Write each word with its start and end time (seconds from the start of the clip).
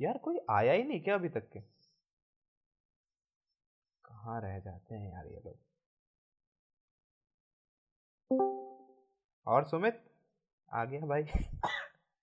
यार 0.00 0.18
कोई 0.18 0.38
आया 0.50 0.72
ही 0.72 0.82
नहीं 0.82 1.00
क्या 1.00 1.14
अभी 1.14 1.28
तक 1.28 1.50
के? 1.50 1.60
कहाँ 4.04 4.40
रह 4.40 4.58
जाते 4.58 4.94
हैं 4.94 5.12
यार 5.12 5.26
ये 5.26 5.42
लोग? 5.44 5.58
और 9.46 9.64
सुमित? 9.64 10.02
आ 10.72 10.84
गया 10.84 11.00
भाई। 11.00 11.22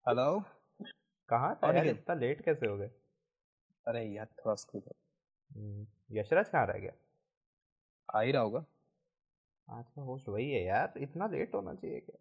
हेलो। 0.08 0.44
कहाँ 1.30 1.60
था 1.64 1.74
यार? 1.74 1.88
इतना 1.88 2.16
लेट 2.16 2.42
कैसे 2.42 2.68
हो 2.68 2.78
गए? 2.78 2.92
अरे 3.88 4.06
यार 4.06 4.26
थोड़ा 4.26 4.56
स्कूल 4.56 4.82
हम्म, 5.56 5.88
यशराज 6.12 6.50
कहाँ 6.50 6.68
रह 6.68 6.80
गया? 6.80 6.92
आ 8.16 8.22
ही 8.22 8.32
रहा 8.32 8.42
होगा। 8.42 8.66
आज 9.70 9.90
का 9.90 10.02
होस्ट 10.02 10.30
वही 10.30 10.52
है 10.52 10.64
यार। 10.64 10.94
इतना 10.98 11.28
लेट 11.28 11.54
होना 11.54 11.74
चाहिए 11.74 12.00
क्या? 12.00 12.18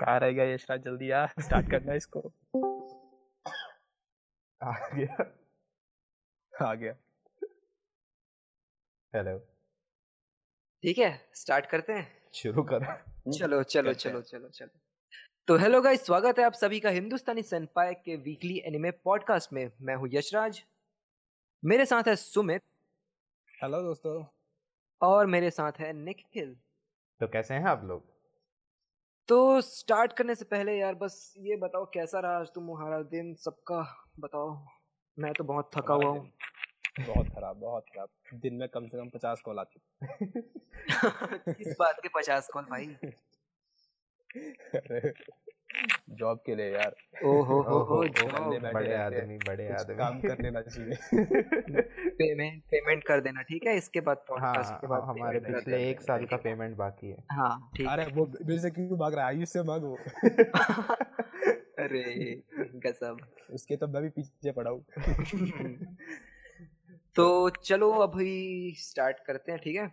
कहाँ 0.00 0.20
रह 0.20 0.30
गया 0.30 0.44
यशराज? 0.44 0.82
जल्दी 0.82 1.10
यार 1.10 1.34
स्टार्ट 1.40 1.70
करना 1.70 1.94
इसको। 1.94 2.32
आ 4.60 4.72
गया। 4.94 5.24
आ 6.66 6.74
गया। 6.74 6.92
हेलो 9.14 9.38
ठीक 10.82 10.98
है 10.98 11.10
स्टार्ट 11.34 11.66
करते 11.66 11.92
हैं? 11.92 12.30
शुरू 12.34 12.62
कर। 12.62 12.84
चलो 13.32 13.62
चलो 13.62 13.92
चलो 13.94 14.20
चलो 14.22 14.48
चलो। 14.48 14.68
तो 15.48 15.56
हेलो 15.56 15.80
गाइस 15.80 16.06
स्वागत 16.06 16.38
है 16.38 16.44
आप 16.44 16.52
सभी 16.52 16.80
का 16.80 16.90
हिंदुस्तानी 16.90 17.42
सनपाई 17.42 17.94
के 17.94 18.16
वीकली 18.16 18.58
एनिमे 18.58 18.90
पॉडकास्ट 18.90 19.52
में। 19.52 19.70
मैं 19.80 19.94
हूँ 19.94 20.08
यशराज। 20.12 20.64
मेरे 21.64 21.86
साथ 21.86 22.08
है 22.08 22.16
सुमित। 22.16 22.62
हेलो 23.62 23.82
दोस्तों। 23.82 24.24
और 25.02 25.26
मेरे 25.26 25.50
साथ 25.50 25.72
है 25.78 25.92
निखिल। 25.92 26.56
तो 27.20 27.28
कैसे 27.28 27.54
हैं 27.54 27.64
आप 27.64 27.84
लोग? 27.84 28.15
तो 29.28 29.60
स्टार्ट 29.60 30.12
करने 30.12 30.34
से 30.34 30.44
पहले 30.44 30.78
यार 30.78 30.94
बस 30.94 31.34
ये 31.38 31.56
बताओ 31.56 31.84
कैसा 31.84 32.20
रहा 32.20 32.38
आज 32.38 32.48
तुम्हारा 32.48 33.02
दिन? 33.02 33.34
सबका 33.34 34.06
बताओ। 34.20 34.66
मैं 35.18 35.32
तो 35.32 35.44
बहुत 35.44 35.70
थका 35.76 35.94
हुआ 35.94 36.08
हूँ। 36.08 36.32
बहुत 37.00 37.28
खराब 37.28 37.56
बहुत 37.56 37.84
खराब। 37.94 38.08
दिन 38.34 38.54
में 38.54 38.68
कम 38.68 38.86
से 38.86 38.98
कम 38.98 39.08
पचास 39.08 39.40
कॉल 39.40 39.58
आती 39.58 39.80
किस 41.52 41.76
बात 41.78 41.96
के 42.02 42.08
पचास 42.08 42.48
कॉल 42.48 42.64
भाई? 42.64 42.96
जॉब 46.08 46.42
के 46.46 46.54
लिए 46.54 46.70
यार। 46.72 46.94
ओ 47.24 47.30
हो 47.42 47.60
हो 47.62 47.78
ओहो, 47.78 47.94
हो 47.94 48.00
बैठे 48.00 48.72
बड़े 48.72 48.94
आदमी 48.94 49.36
बड़े 49.36 49.68
आदमी। 49.68 49.96
काम 49.96 50.20
कर 50.20 50.42
लेना 50.42 50.60
चाहिए। 50.60 50.96
पेमेंट 52.18 52.62
पेमेंट 52.62 53.04
कर 53.04 53.20
देना 53.20 53.42
ठीक 53.42 53.66
है? 53.66 53.76
इसके 53.76 54.00
बाद 54.00 54.16
हाँ 54.16 54.38
पॉडकास्ट 54.40 54.74
के 54.74 54.86
बाद 54.86 55.02
हमारे 55.02 55.40
पिछले 55.40 55.90
एक 55.90 56.00
साल 56.00 56.24
का 56.24 56.36
पेमेंट 56.36 56.76
बाकी 56.76 57.10
है। 57.10 57.16
हाँ 57.32 57.70
ठीक 57.76 57.88
अरे 57.88 58.06
वो 58.14 58.26
मेरे 58.26 58.58
से 58.60 58.70
क्यों 58.70 58.98
भाग 58.98 59.14
रहा 59.14 59.28
है? 59.28 59.34
आयुष 59.36 59.48
से 59.48 59.62
मांग। 59.62 59.82
वो 59.82 59.96
अरे 61.78 62.42
गजब 62.56 63.18
उसके 63.50 63.76
तो 63.76 63.86
मैं 63.88 64.02
भी 64.02 64.08
पीछे 64.08 64.52
पड़ा 64.52 64.70
हूँ। 64.70 64.84
तो 67.16 67.50
चलो 67.50 67.90
अभी 67.90 68.74
स्टार्ट 68.78 69.16
करते 69.26 69.52
हैं 69.52 69.60
ठीक 69.64 69.76
है? 69.76 69.90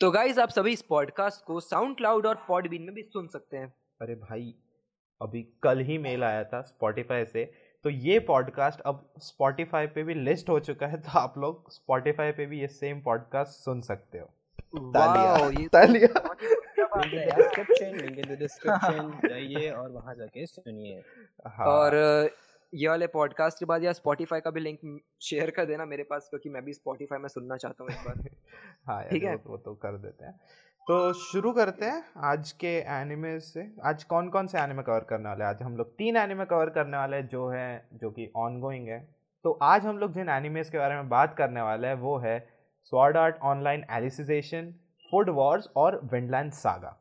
तो 0.00 0.10
गाइज़ 0.10 0.40
आप 0.40 0.48
सभी 0.48 0.72
इस 0.72 0.82
पॉडकास्ट 0.82 1.44
को 1.44 1.60
साउंड 1.60 1.96
क्लाउड 1.96 2.26
और 2.26 2.44
पॉडबीन 2.48 2.82
में 2.82 2.94
भी 2.94 3.02
सुन 3.02 3.26
सकते 3.26 3.56
हैं। 3.56 3.72
अरे 4.00 4.14
भाई 4.14 4.54
अभी 5.22 5.42
कल 5.62 5.78
ही 5.78 5.98
मेल 5.98 6.24
आया 6.24 6.44
था 6.44 6.60
स्पॉटिफाई 6.62 7.24
से। 7.24 7.52
तो 7.84 7.90
ये 7.90 8.18
पॉडकास्ट 8.18 8.80
अब 8.80 9.12
स्पॉटिफाई 9.18 9.86
पे 9.86 10.02
भी 10.02 10.14
लिस्ट 10.14 10.48
हो 10.48 10.60
चुका 10.60 10.86
है 10.86 11.00
तो 11.00 11.18
आप 11.18 11.38
लोग 11.38 11.70
स्पॉटिफाई 11.72 12.32
पे 12.32 12.46
भी 12.46 12.60
ये 12.60 12.66
सेम 12.66 13.00
पॉडकास्ट 13.00 13.52
सुन 13.52 13.80
सकते 13.80 14.18
हो। 14.18 14.26
तालियाँ, 14.76 15.50
तो 15.52 15.68
तालियाँ। 15.68 16.36
Link 17.06 17.22
in. 17.22 17.36
डिस्क्रिप्शन 17.36 18.36
डिस्क्रिप्शन 18.38 19.28
जाइए 19.28 19.70
और 19.70 19.90
वहाँ 19.90 20.14
जाके 20.14 20.46
सुनिए। 20.46 21.02
हाँ, 21.46 21.66
और 21.66 21.94
ये 22.74 22.88
वाले 22.88 23.06
पॉडकास्ट 23.06 23.58
के 23.58 23.64
बाद 23.64 23.84
यार 23.84 23.92
स्पॉटिफाई 23.92 24.40
का 24.40 24.50
भी 24.50 24.60
लिंक 24.60 25.00
शेयर 25.22 25.50
कर 25.50 25.64
देना 25.64 25.84
मेरे 25.84 26.02
पास 26.02 26.26
क्योंकि 26.30 26.48
मैं 26.48 26.64
भी 26.64 26.72
स्पॉटिफाई 26.72 27.18
में 27.18 27.28
सुनना 27.28 27.56
चाहता 27.56 27.84
हूँ 27.84 27.90
एक 27.90 27.98
बार। 27.98 28.28
हाँ 28.86 29.04
ठीक 29.04 29.24
है। 29.24 29.34
वो 29.36 29.56
तो 29.56 29.74
कर 29.74 29.98
देते 29.98 30.24
हैं। 30.24 30.40
तो 30.86 31.12
शुरू 31.12 31.50
करते 31.52 31.86
हैं 31.86 32.02
आज 32.26 32.50
के 32.52 32.70
एनिमे 32.92 33.38
से। 33.40 33.62
आज 33.84 34.02
कौन 34.04 34.28
कौन 34.28 34.46
से 34.46 34.58
एनिमे 34.58 34.82
कवर 34.82 35.04
करने 35.10 35.28
वाले 35.28 35.44
हैं? 35.44 35.50
आज 35.50 35.62
हम 35.62 35.76
लोग 35.76 35.90
तीन 35.98 36.16
एनिमे 36.16 36.44
कवर 36.44 36.70
करने 36.70 36.96
वाले 36.96 37.16
हैं 37.16 37.26
जो 37.28 37.46
है, 37.48 37.88
जो 37.94 38.10
कि 38.10 38.30
ऑन 38.36 38.58
गोइंग 38.60 38.88
है। 38.88 38.98
तो 39.44 39.52
आज 39.62 39.86
हम 39.86 39.98
लोग 39.98 40.12
जिन 40.12 40.28
एनिमेस 40.28 40.70
के 40.70 40.78
बारे 40.78 40.94
में 40.94 41.08
बात 41.08 41.36
करने 41.38 41.62
वाले 41.62 41.86
हैं, 41.86 41.94
वो 41.94 42.16
है 42.18 42.38
sword 42.92 43.16
art 43.16 43.36
online 43.42 43.84
alicization 43.90 44.72
food 45.12 45.30
wars 45.30 45.68
और 45.76 46.00
विंडलैंड 46.12 46.52
सागा 46.52 46.96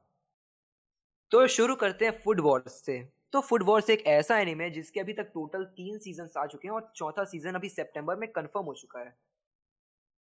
तो 1.32 1.46
शुरू 1.48 1.76
करते 1.76 2.06
हैं 2.06 2.12
फ़ूड 2.24 2.40
वॉर्स 2.40 2.80
से। 2.86 3.00
तो 3.34 3.42
फ़ूड 3.42 3.64
वॉर्स 3.64 3.90
एक 3.90 4.06
ऐसा 4.10 4.38
एनिमे 4.40 4.64
है 4.64 4.72
जिसके 4.72 5.00
अभी 5.00 5.14
तक 5.14 5.32
टोटल 5.34 5.64
तीन 5.76 5.98
सीज़न 5.98 6.30
आ 6.38 6.46
चुके 6.46 6.68
हैं 6.68 6.76
और 6.76 6.92
चौथा 6.96 7.24
सीज़न 7.26 7.56
अभी 7.56 7.70
सितंबर 7.70 8.16
में 8.16 8.30
कंफर्म 8.32 8.66
हो 8.66 8.74
चुका 8.74 9.00
है। 9.00 9.14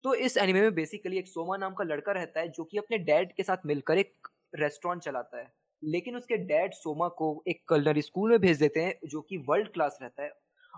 तो 0.05 0.15
इस 0.15 0.37
एनिमे 0.37 0.61
में 0.61 0.75
बेसिकली 0.75 1.19
एक 1.19 1.29
सोमा 1.29 1.57
नाम 1.57 1.75
का 1.75 1.85
लड़का 1.85 2.13
रहता 2.13 2.41
है, 2.41 2.49
जो 2.49 2.65
कि 2.65 2.79
अपने 2.79 2.99
डैड 2.99 3.33
के 3.33 3.43
साथ 3.43 3.67
मिलकर 3.67 3.99
एक 3.99 4.29
रेस्टोरेंट 4.55 5.03
चलाता 5.03 5.39
है। 5.39 5.53
लेकिन 5.83 6.17
उसके 6.17 6.37
डैड 6.37 6.73
सोमा 6.73 7.09
को 7.09 7.43
एक 7.49 7.63
कलनरी 7.69 8.03
स्कूल 8.03 8.31
में 8.31 8.39
भेज 8.41 8.59
देते 8.59 8.81
हैं, 8.81 8.95
जो 9.05 9.21
कि 9.21 9.37
वर्ल्ड 9.49 9.69
क्लास 9.69 9.99
रहता 10.03 10.23
है। 10.23 10.33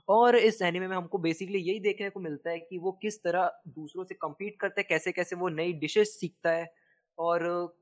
और 0.09 0.37
इस 0.37 0.61
एनिमे 0.63 0.87
में 0.89 0.97
हमको 0.97 1.19
बेसिकली 1.19 1.59
यही 1.59 1.81
देखने 1.81 2.11
को 2.11 2.21
मिलता 2.21 2.51
है 2.51 2.59
कि 2.59 2.79
वो 2.79 2.93
किस 2.93 3.23
तरह 3.23 3.51
दूसरों 3.69 4.05
से 4.05 4.15
कम्पीट 4.15 4.57
करता 4.61 4.81
है 4.81 4.87
कैसे 4.89 5.13
कैसे 5.13 5.37
वो 5.37 5.49
नई 5.49 5.73
डिशेस 5.73 6.19
सीखता 6.21 6.51
है, 6.51 6.73
और 7.19 7.75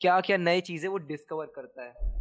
क्या 0.00 0.20
क्या 0.20 0.36
नई 0.36 0.60
चीज़ें 0.60 0.88
वो 0.90 0.98
डिस्कवर 0.98 1.46
करता 1.46 1.84
है। 1.84 2.16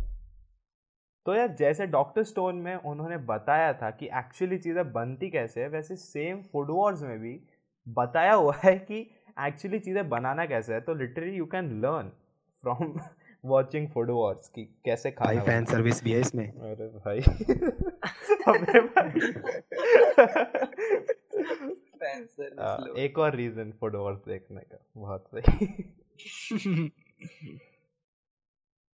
तो 1.25 1.33
यार, 1.35 1.47
जैसे 1.50 1.85
डॉक्टर 1.88 2.23
स्टोन 2.23 2.56
में 2.56 2.75
उन्होंने 2.75 3.17
बताया 3.17 3.73
था 3.73 3.89
कि 3.91 4.06
एक्चुअली 4.06 4.57
चीज़ें 4.57 4.91
बनती 4.94 5.29
कैसे 5.29 5.61
है, 5.61 5.67
वैसे 5.69 5.95
सेम 5.95 6.41
फ़ूड 6.41 6.72
वॉर्स 6.72 7.01
में 7.01 7.19
भी 7.19 7.39
बताया 7.88 8.34
हुआ 8.34 8.56
है 8.64 8.78
कि 8.80 9.00
एक्चुअली 9.40 9.80
चीज़ें 9.80 10.08
बनाना 10.09 10.46
कैसे 10.46 10.74
है 10.74 10.80
तो 10.81 10.94
literally 10.94 11.36
you 11.38 11.46
can 11.46 11.70
learn 11.81 12.12
from 12.64 12.94
watching 13.44 13.88
food 13.88 14.09
wars 14.12 14.50
कि 14.50 14.64
कैसे 14.86 15.12
खाना 15.12 15.42
है। 15.42 15.64
सर्विस 15.66 16.03
भी 16.03 16.12
है 16.12 16.20
इसमें। 16.20 16.48
अरे 16.48 16.88
भाई। 16.88 17.20
अबे 18.48 18.80
भाई 18.80 19.12
एक 23.03 23.18
और 23.20 23.36
रीजन 23.36 23.72
फ़ूड 23.80 23.96
वॉर्स 23.96 24.19
देखने 24.28 24.62
का 24.62 24.78
बहुत 24.98 25.28
सही। 25.36 25.68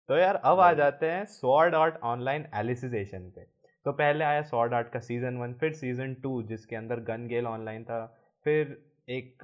तो 0.09 0.17
यार 0.17 0.35
अब 0.35 0.59
आ 0.59 0.71
जाते 0.73 1.05
हैं 1.05 1.25
स्वॉर्ड 1.25 1.75
आर्ट 1.75 1.95
ऑनलाइन 2.03 2.45
एलिसिजेशन 2.55 3.29
पे। 3.35 3.45
तो 3.85 3.91
पहले 3.91 4.23
आया 4.23 4.41
स्वॉर्ड 4.41 4.73
आर्ट 4.73 4.89
का 4.89 4.99
सीज़न 4.99 5.37
वन 5.37 5.53
फिर 5.53 5.73
सीज़न 5.73 6.13
टू 6.13 6.41
जिसके 6.43 6.75
अंदर 6.75 6.99
गन 7.03 7.27
गेल 7.27 7.47
ऑनलाइन 7.47 7.83
था। 7.83 7.99
फिर 8.43 8.85
एक 9.09 9.37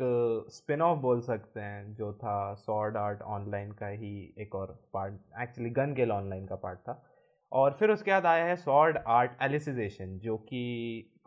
स्पिन 0.50 0.82
ऑफ़ 0.82 1.00
बोल 1.00 1.22
सकते 1.22 1.60
हैं, 1.60 1.94
जो 1.94 2.14
था 2.14 2.54
सॉर्ड 2.54 2.98
आर्ट 2.98 3.22
ऑनलाइन 3.22 3.72
का 3.72 3.88
ही 3.88 4.34
एक 4.38 4.56
और 4.56 4.84
part 4.94 5.14
actually 5.42 5.70
Gun 5.70 5.94
Gale 5.94 6.12
Online 6.12 6.46
का 6.46 6.56
पार्ट 6.56 6.80
था। 6.80 7.06
और 7.52 7.76
फिर 7.80 7.92
उसके 7.92 8.12
बाद 8.12 8.26
आया 8.26 8.46
है 8.46 8.56
सॉर्ड 8.56 8.98
आर्ट 9.08 9.32
एलिसिजेशन 9.42 10.20
जो 10.20 10.38
कि 10.38 10.62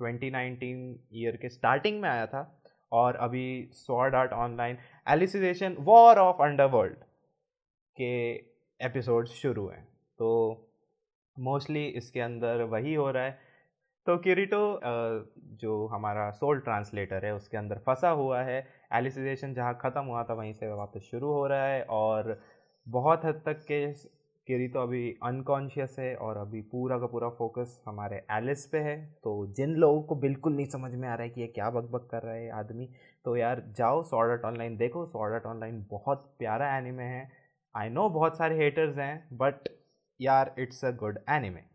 2019 0.03 0.97
ईयर 1.13 1.37
के 1.37 1.49
स्टार्टिंग 1.49 2.01
में 2.01 2.09
आया 2.09 2.27
था। 2.27 2.63
और 2.93 3.17
अभी 3.17 3.69
Sword 3.73 4.15
Art 4.15 4.33
Online 4.33 4.79
Alicization 5.09 5.77
War 5.81 6.17
of 6.17 6.43
Underworld 6.43 6.97
के 7.97 8.33
एपिसोड्स 8.87 9.31
शुरू 9.31 9.69
हैं। 9.69 9.89
तो 10.19 10.29
मोस्टली 11.39 11.87
इसके 11.87 12.21
अंदर 12.21 12.63
वही 12.63 12.95
हो 12.95 13.11
रहा 13.11 13.25
है। 13.25 13.50
तो 14.11 14.17
किरीटो 14.19 14.59
जो 15.61 15.87
हमारा 15.87 16.31
सोल 16.33 16.61
ट्रांसलेटर 16.61 17.25
है, 17.25 17.35
उसके 17.35 17.57
अंदर 17.57 17.79
फंसा 17.87 18.09
हुआ 18.21 18.41
है। 18.43 18.57
एलिसिजेशन 18.95 19.53
जहाँ 19.55 19.79
ख़त्म 19.83 20.05
हुआ 20.05 20.23
था, 20.25 20.35
वहीं 20.35 20.53
से 20.53 20.69
वापस 20.69 21.09
शुरू 21.11 21.29
हो 21.29 21.47
रहा 21.47 21.67
है 21.67 21.83
और 21.91 22.39
बहुत 22.87 23.25
हद 23.25 23.43
तक 23.47 23.61
के 23.69 23.87
किरीटो 24.49 24.81
अभी 24.81 25.05
अनकॉन्शियस 25.25 25.97
है 25.99 26.15
और 26.19 26.37
अभी 26.37 26.61
पूरा 26.73 26.99
का 26.99 27.07
पूरा 27.07 27.29
फोकस 27.39 27.81
हमारे 27.87 28.23
एलिस 28.33 28.67
पे 28.67 28.79
है। 28.81 28.97
तो 29.25 29.35
जिन 29.57 29.75
लोगों 29.77 30.03
को 30.03 30.15
बिल्कुल 30.19 30.57
नहीं 30.57 30.67
समझ 30.69 30.93
में 30.93 31.09
आ 31.09 31.15
रहा 31.15 31.23
है 31.23 31.29
कि 31.29 31.41
ये 31.41 31.47
क्या 31.49 31.71
बकबक 31.71 32.09
कर 32.11 32.23
रहा 32.23 32.35
है 32.35 32.51
आदमी 32.59 32.89
तो 33.25 33.37
यार 33.37 33.63
जाओ 33.77 34.03
सॉर्ड 34.05 34.45
ऑनलाइन 34.45 34.77
देखो। 34.77 35.07
सॉर्ड 35.07 35.47
ऑनलाइन 35.47 35.85
बहुत 35.91 36.31
प्यारा 36.39 36.77
एनिमे 36.79 37.05
है। 37.07 37.29
आई 37.75 37.89
नो 37.91 38.09
बहुत 38.11 38.39
सारे 38.39 38.57
हेटर्स 38.59 38.99
हैं 38.99 39.15
बट 39.39 39.69
यार 40.21 40.55
इट्स 40.59 40.85
अ 40.85 40.91
गुड 40.99 41.19
एनिमे 41.31 41.69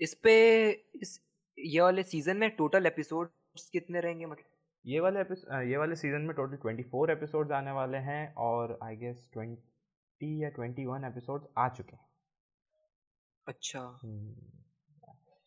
इस 0.00 0.14
पे 0.14 0.70
इस 0.94 1.20
ये 1.58 1.80
वाले 1.80 2.02
सीज़न 2.02 2.36
में 2.36 2.50
टोटल 2.50 2.86
एपिसोड्स 2.86 3.70
कितने 3.70 4.00
रहेंगे 4.00 4.26
मतलब? 4.26 4.44
ये 4.84 5.00
वाले 5.00 5.20
ये 5.70 5.76
वाले 5.76 5.96
सीज़न 5.96 6.20
में 6.20 6.36
टोटल 6.36 6.56
24 6.56 7.10
एपिसोड्स 7.10 7.52
आने 7.52 7.70
वाले 7.70 7.98
हैं 7.98 8.34
और 8.34 8.78
आई 8.82 8.96
गेस 8.96 9.28
20 9.36 10.42
या 10.42 10.50
21 10.50 11.04
एपिसोड्स 11.04 11.46
आ 11.58 11.68
चुके 11.68 11.96
हैं। 11.96 12.04
अच्छा। 13.46 13.80
हम्म। 13.80 14.34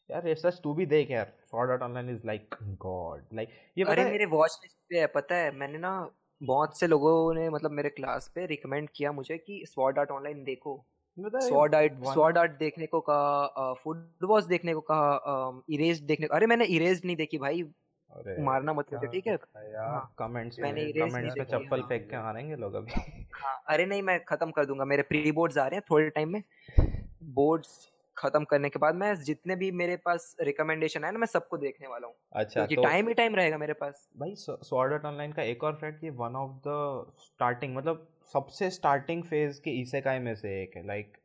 यार 0.09 0.27
ये 0.27 0.35
सच 0.35 0.59
तू 0.63 0.73
भी 0.73 0.85
देख 0.85 1.11
यार। 1.11 1.33
Sword 1.51 1.71
Art 1.71 1.81
Online 1.81 2.09
is 2.09 2.21
like 2.25 2.55
god 2.63 3.23
like 3.33 3.49
ये 3.77 3.83
अरे 3.83 4.05
मेरे 4.05 4.25
वॉच 4.25 4.59
लिस्ट 4.63 4.77
पे 4.89 4.99
है 4.99 5.07
पता 5.07 5.35
है 5.35 5.51
मैंने 5.51 5.77
ना 5.77 6.11
बहुत 6.41 6.79
से 6.79 6.87
लोगों 6.87 7.33
ने 7.33 7.49
मतलब 7.49 7.71
मेरे 7.71 7.89
क्लास 7.89 8.31
पे 8.35 8.45
रिकमेंड 8.45 8.89
किया 8.95 9.11
मुझे 9.11 9.37
कि 9.37 9.63
स्वॉर्ड 9.65 9.99
आर्ट 9.99 10.11
ऑनलाइन 10.11 10.43
देखो। 10.43 10.85
स्वॉर्ड 11.17 11.75
आर्ट 11.75 11.93
स्वॉर्ड 12.05 12.37
आर्ट 12.37 12.51
देखने 12.59 12.85
को 12.87 12.99
कहा 13.09 13.71
वॉर्स 14.23 14.45
देखने 14.45 14.73
को 14.73 14.81
कहा 14.91 15.61
इरेज 15.69 15.99
देखने 16.03 16.27
को 16.27 16.35
अरे 16.35 16.45
मैंने 16.47 16.65
इरेज 16.75 17.01
नहीं 17.05 17.15
देखी 17.15 17.37
भाई। 17.37 17.63
मारना 18.39 18.73
मत 18.73 18.93
मुझे 18.93 19.07
ठीक 19.07 19.27
है? 19.27 19.33
हाँ, 19.33 20.13
कमेंट्स 20.19 20.59
मैंने 20.59 20.91
कमेंट्स 20.93 21.37
में 21.37 21.45
चप्पल 21.45 21.79
हाँ। 21.79 21.87
फेंक 21.89 22.09
के 22.09 22.17
मारेंगे 22.17 22.55
लोग 22.55 22.73
अभी। 22.75 22.91
हाँ 23.33 23.61
अरे 23.69 23.85
नहीं 23.85 24.01
मैं 24.01 24.19
खत्म 24.25 24.51
कर 24.51 24.65
दूँगा 24.65 24.85
मेरे 24.85 25.03
प्री 25.03 25.31
बोर्ड्स 25.31 25.57
आ 25.57 25.67
रहे 25.67 25.75
हैं 25.75 25.83
थोड़े 25.91 26.09
टाइम 26.09 26.29
में। 26.29 26.43
बोर्ड्स 27.35 27.89
खत्म 28.17 28.43
करने 28.43 28.69
के 28.69 28.79
बाद 28.79 28.95
मैं 28.95 29.13
जितने 29.23 29.55
भी 29.55 29.71
मेरे 29.71 29.95
पास 30.05 30.35
रिकमेंडेशन 30.41 31.03
है 31.03 31.11
ना 31.11 31.19
मैं 31.19 31.27
सबको 31.27 31.57
देखने 31.57 31.87
वाला 31.87 32.07
हूँ। 32.07 32.15
अच्छा 32.33 32.59
क्योंकि 32.59 32.75
तो 32.75 32.83
टाइम 32.83 33.07
ही 33.07 33.13
टाइम 33.13 33.35
रहेगा 33.35 33.57
मेरे 33.57 33.73
पास। 33.73 34.07
भाई 34.19 34.33
स्वॉर्ड 34.37 34.93
आर्ट 34.93 35.05
ऑनलाइन 35.05 35.31
का 35.33 35.43
एक 35.43 35.63
और 35.63 35.75
फैक्ट 35.81 36.03
ये 36.03 36.09
वन 36.17 36.35
ऑफ़ 36.35 36.51
द 36.67 37.11
स्टार्टिंग 37.21 37.75
मतलब 37.77 38.07
सबसे 38.33 38.69
स्टार्टिंग 38.69 39.23
फ़ेज़ 39.23 39.59
के 39.61 39.71
इसेकाई 39.81 40.19
में 40.19 40.33
से 40.35 40.61
एक 40.63 40.75
है। 40.77 40.85
लाइक 40.87 41.17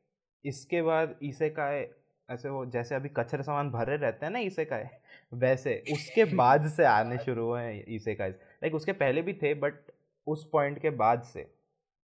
इसके 0.45 0.83
बाद 0.83 1.19
इसेकाई 1.23 1.85
ऐसे 2.29 2.49
वो 2.49 2.65
जैसे 2.67 2.95
अभी 2.95 3.09
कचरे 3.17 3.43
सामान 3.43 3.71
भरे 3.71 3.97
रहते 3.97 4.27
हैं 4.27 4.33
ना 4.33 4.39
इसेकाई 4.41 4.85
वैसे 5.33 5.75
उसके 5.93 6.25
बाद 6.37 6.69
से 6.71 6.85
आने 6.85 7.19
शुरू 7.19 7.47
हुए 7.47 7.63
हैं 7.63 7.85
इसेकाई 7.97 8.31
लाइक 8.31 8.75
उसके 8.75 8.93
पहले 8.95 9.23
भी 9.23 9.35
थे 9.35 9.55
बट 9.61 9.81
उस 10.27 10.49
पॉइंट 10.53 10.83
के 10.83 10.91
बाद 10.99 11.23
से 11.25 11.51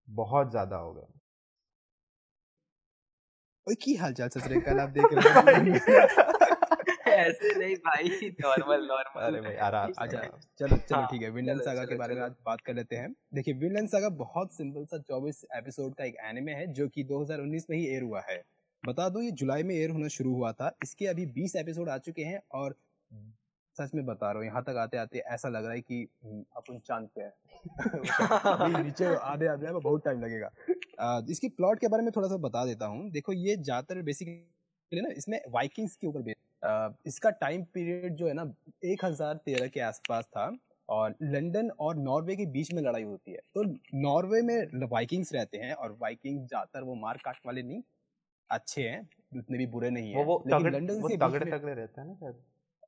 बहुत 0.07 0.51
ज़्यादा 0.51 0.77
हो 0.77 0.93
गए। 0.93 1.07
ओए 3.67 3.75
की 3.75 3.93
हाल 3.95 4.13
चाल 4.13 4.29
ससुरे 4.29 4.59
कल 4.61 4.79
आप 4.79 4.89
देख 4.91 5.13
रहे 5.13 5.33
हैं? 5.55 6.37
ऐसे 7.21 7.53
नहीं 7.59 7.75
भाई 7.85 8.29
नॉर्मल 8.41 8.85
नॉर्मल 8.87 9.21
अरे 9.23 9.41
भाई 9.41 9.55
आराम 9.67 9.91
अच्छा 9.97 10.21
चलो 10.21 10.77
चलो 10.77 10.95
हाँ, 10.95 11.07
ठीक 11.11 11.21
है। 11.21 11.29
विनलैंड 11.29 11.61
सागा 11.61 11.83
के 11.85 11.95
बारे 11.95 12.15
में 12.15 12.21
आज 12.21 12.33
बात 12.45 12.61
कर 12.61 12.73
लेते 12.73 12.95
हैं। 12.95 13.13
देखिए 13.33 13.53
विनलैंड 13.55 13.87
सागा 13.89 14.09
बहुत 14.17 14.53
सिंपल 14.53 14.85
सा 14.85 14.97
24 15.11 15.43
एपिसोड 15.57 15.93
का 15.95 16.03
एक 16.03 16.15
एनिमे 16.25 16.53
है 16.53 16.67
जो 16.73 16.87
कि 16.87 17.03
2019 17.11 17.69
में 17.69 17.77
ही 17.77 17.85
एयर 17.87 18.03
हुआ 18.03 18.21
है। 18.29 18.41
बता 18.83 19.07
दो 19.09 19.21
ये 19.21 19.31
जुलाई 19.39 19.63
में 19.63 19.75
एयर 19.75 19.89
होना 19.89 20.07
शुरू 20.09 20.33
हुआ 20.35 20.51
था। 20.51 20.71
इसके 20.83 21.07
अभी 21.07 21.25
20 21.33 21.55
एपिसोड 21.55 21.89
आ 21.89 21.97
चुके 21.99 22.23
हैं 22.23 22.41
और 22.53 22.75
सच 23.75 23.93
में 23.95 24.05
बता 24.05 24.31
रहा 24.31 24.37
हूँ 24.37 24.45
यहाँ 24.45 24.63
तक 24.63 24.75
आते 24.77 24.97
आते 24.97 25.19
ऐसा 25.33 25.49
लग 25.49 25.63
रहा 25.65 25.73
है 25.73 25.81
कि 25.81 26.07
हम्म, 26.23 26.43
अपन 26.57 26.79
चाँद 26.87 27.07
पे 27.15 27.21
है 27.21 28.83
नीचे 28.83 29.05
आधे 29.15 29.47
आधे 29.47 29.71
में 29.73 29.81
बहुत 29.81 30.03
टाइम 30.05 30.21
लगेगा। 30.23 30.49
इसकी 31.31 31.49
प्लॉट 31.49 31.79
के 31.79 31.87
बारे 31.87 32.03
में 32.03 32.11
थोड़ा 32.15 32.27
सा 32.27 32.37
बता 32.45 32.65
देता 32.65 32.85
हूँ। 32.85 33.09
देखो 33.11 33.33
ये 33.33 33.55
ज़्यादातर 33.55 34.01
बेसिकली 34.01 35.01
ना 35.01 35.09
इसमें 35.17 35.39
वाइकिंग्स 35.49 35.95
के 35.95 36.07
ऊपर 36.07 36.29
अ, 36.29 36.33
इसका 37.07 37.29
टाइम 37.29 37.63
पीरियड 37.73 38.15
जो 38.15 38.27
है 38.27 38.33
ना 38.33 38.51
एक 38.85 39.05
हज़ार 39.05 39.37
तेरह 39.45 39.67
के 39.67 39.79
आसपास 39.79 40.25
था 40.25 40.51
और 40.89 41.15
लंदन 41.23 41.69
और 41.79 41.95
नॉर्वे 41.97 42.35
के 42.35 42.45
बीच 42.45 42.73
में 42.73 42.81
लड़ाई 42.83 43.03
होती 43.03 43.31
है। 43.31 43.39
तो 43.55 43.63
नॉर्वे 44.01 44.41
में 44.41 44.87
वाइकिंग्स 44.87 45.33
रहते 45.33 45.57
हैं 45.57 45.73
और 45.73 45.97
वाइकिंग 46.01 46.39
ज़्यादातर 46.39 46.83
वो 46.83 46.95
मार 46.97 47.17
काट 47.25 47.37
वाले 47.45 47.63
नहीं 47.63 47.81
अच्छे 48.49 48.87
हैं 48.89 49.01
उतने 49.37 49.57
भी 49.57 49.65
बुरे 49.67 49.89
नहीं 49.89 50.13
है। 50.13 50.25
लेकिन 50.25 50.71
लंदन 50.71 51.01
से 51.01 51.17
तगड़े 51.17 51.51
तगड़े 51.51 51.73
रहते 51.73 52.01
हैं 52.01 52.07
ना 52.07 52.13
शायद। 52.13 52.41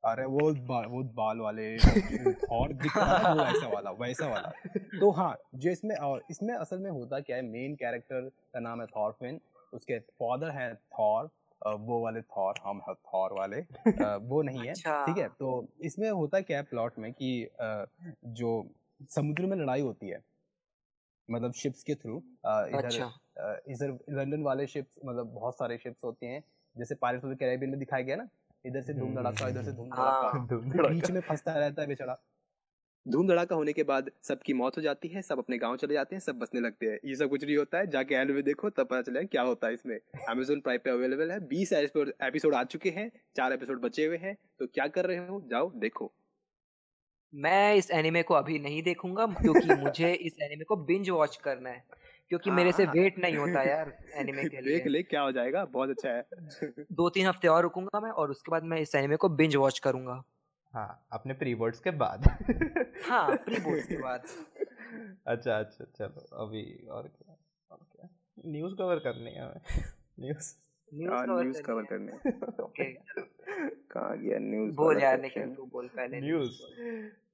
अरे 0.03 0.25
वो 0.25 0.51
बा, 0.53 0.79
वो 0.81 1.03
बाल 1.17 1.39
वाले 1.39 1.65
और 2.51 2.73
वो 2.73 3.43
वैसा 3.43 3.67
वाला 3.67 3.91
वैसा 3.99 4.27
वाला। 4.27 4.51
तो 4.99 5.11
हाँ 5.11 5.35
जो 5.55 5.69
इसमें 5.69 5.95
और 5.97 6.23
इसमें 6.31 6.53
असल 6.55 6.79
में 6.79 6.89
होता 6.91 7.19
क्या 7.19 7.35
है 7.37 7.41
मेन 7.43 7.75
कैरेक्टर 7.75 8.29
का 8.53 8.59
नाम 8.59 8.81
है 8.81 8.87
थॉरफिन 8.87 9.39
उसके 9.73 9.99
फादर 9.99 10.51
है 10.51 10.73
थॉर 10.75 11.29
वो 11.67 11.99
वाले 11.99 12.21
थॉर 12.21 12.53
हम 12.63 12.81
थॉर 12.89 13.33
वाले 13.33 13.57
वो 14.15 14.41
नहीं 14.41 14.59
है 14.59 14.71
अच्छा। 14.71 15.05
ठीक 15.05 15.17
है? 15.17 15.29
तो 15.29 15.67
इसमें 15.81 16.09
होता 16.11 16.41
क्या 16.41 16.57
है 16.57 16.63
प्लॉट 16.63 16.99
में 16.99 17.13
कि 17.13 17.49
जो 18.25 18.69
समुद्र 19.09 19.45
में 19.45 19.57
लड़ाई 19.57 19.81
होती 19.81 20.07
है 20.07 20.23
मतलब 21.31 21.53
शिप्स 21.53 21.83
के 21.83 21.95
थ्रू 21.95 22.17
इधर 22.47 22.85
अच्छा। 22.85 23.59
इधर 23.67 23.99
लंदन 24.09 24.43
वाले 24.43 24.67
शिप्स 24.67 24.99
मतलब 25.05 25.27
बहुत 25.27 25.53
सारे 25.53 25.77
शिप्स 25.77 26.03
होते 26.03 26.25
हैं 26.25 26.43
जैसे 26.77 26.95
पायरेट्स 26.95 27.25
ऑफ़ 27.25 27.33
कैरेबियन 27.33 27.69
में 27.69 27.79
दिखाया 27.79 28.03
गया 28.03 28.15
ना 28.15 28.27
इधर 28.65 28.81
से 28.81 28.93
धूम 28.93 29.15
धड़ाका 29.15 29.47
इधर 29.47 29.63
से 29.63 29.71
धूम 29.71 29.89
धड़ाका 29.89 30.29
हाँ। 30.29 30.47
बीच 30.93 31.11
में 31.11 31.21
फंसता 31.21 31.53
रहता 31.53 31.81
है 31.81 31.87
बेचारा। 31.87 32.17
धूम 33.05 33.27
धड़ाका 33.27 33.55
होने 33.55 33.73
के 33.73 33.83
बाद 33.83 34.09
सबकी 34.23 34.53
मौत 34.53 34.77
हो 34.77 34.81
जाती 34.81 35.07
है 35.07 35.21
सब 35.21 35.37
अपने 35.39 35.57
गाँव 35.57 35.75
चले 35.77 35.93
जाते 35.93 36.15
हैं 36.15 36.19
सब 36.19 36.37
बसने 36.39 36.61
लगते 36.61 36.85
हैं। 36.85 36.97
ये 37.05 37.15
सब 37.15 37.29
कुछ 37.29 37.43
नहीं 37.45 37.57
होता 37.57 37.77
है 37.77 37.87
जाके 37.87 38.15
एंड 38.15 38.31
में 38.31 38.41
देखो 38.43 38.69
तब 38.69 38.87
पता 38.87 39.01
चलेगा 39.01 39.27
क्या 39.31 39.41
होता 39.41 39.67
है 39.67 39.73
इसमें। 39.73 39.97
अमेजोन 40.29 40.59
प्राइम 40.59 40.79
पे 40.83 40.89
अवेलेबल 40.89 41.31
है 41.31 41.39
बीस 41.47 41.73
एपिसोड 41.73 42.55
आ 42.55 42.63
चुके 42.65 42.89
हैं 42.89 43.09
चार 43.35 43.53
एपिसोड 43.53 43.81
बचे 43.81 44.05
हुए 44.05 44.17
हैं 44.17 44.35
तो 44.59 44.67
क्या 44.67 44.87
कर 44.87 45.05
रहे 45.05 45.17
हो? 45.17 45.41
जाओ 45.51 45.71
देखो। 45.77 46.11
मैं 47.33 47.75
इस 47.75 47.91
एनिमे 47.91 48.21
को 48.23 48.33
अभी 48.33 48.59
नहीं 48.59 48.81
देखूँगा 48.83 49.25
क्योंकि 49.27 49.75
मुझे 49.83 50.13
इस 50.13 50.35
एनिमे 50.41 50.63
को 50.63 50.75
बिंज 50.85 51.09
वॉच 51.09 51.35
करना 51.43 51.69
है 51.69 51.83
क्योंकि 52.29 52.51
मेरे 52.51 52.71
से 52.71 52.83
हाँ। 52.83 52.93
वेट 52.93 53.17
नहीं 53.19 53.37
होता 53.37 53.63
यार 53.63 53.93
एनिमे 54.15 54.43
के 54.43 54.61
लिए। 54.61 54.73
देख 54.73 54.87
ले 54.87 55.01
क्या 55.03 55.21
हो 55.21 55.31
जाएगा 55.31 55.65
बहुत 55.65 55.89
अच्छा 55.89 56.09
है। 56.09 56.23
दो 56.91 57.09
तीन 57.09 57.27
हफ़्ते 57.27 57.47
और 57.47 57.63
रुकूँगा 57.63 57.99
मैं 57.99 58.11
और 58.11 58.31
उसके 58.31 58.51
बाद 58.51 58.63
मैं 58.63 58.79
इस 58.81 58.95
एनिमे 58.95 59.15
को 59.15 59.29
बिंज 59.29 59.55
वॉच 59.55 59.79
करूँगा। 59.79 60.23
हाँ 60.73 61.07
अपने 61.13 61.33
प्री 61.33 61.53
बोर्ड्स 61.55 61.79
के 61.79 61.91
बाद। 62.03 62.27
हाँ 63.07 63.35
प्री 63.45 63.59
बोर्ड्स 63.61 63.87
के 63.87 63.97
बाद। 63.97 64.23
अच्छा 65.27 65.57
अच्छा 65.59 65.85
चलो 65.97 66.25
अभी 66.45 66.63
और 66.91 67.07
क्या 67.07 67.35
और 67.71 67.79
क्या? 67.91 68.09
न्यूज़ 68.45 68.75
कवर 68.75 68.99
करनी 68.99 69.31
है 69.31 69.41
हमें। 69.41 69.83
न्यूज़ 70.19 70.53
न्यूज़ 70.91 71.61
कवर 71.61 71.83
करने 71.91 72.11
ओके 72.63 72.91
कहाँ 72.93 74.17
गया 74.17 74.37
न्यूज़ 74.39 74.75
बोल 74.75 75.01
यार 75.01 75.21
निखिल 75.21 75.53
तू 75.55 75.65
बोल 75.73 75.87
पहले 75.95 76.19
न्यूज़ 76.21 76.59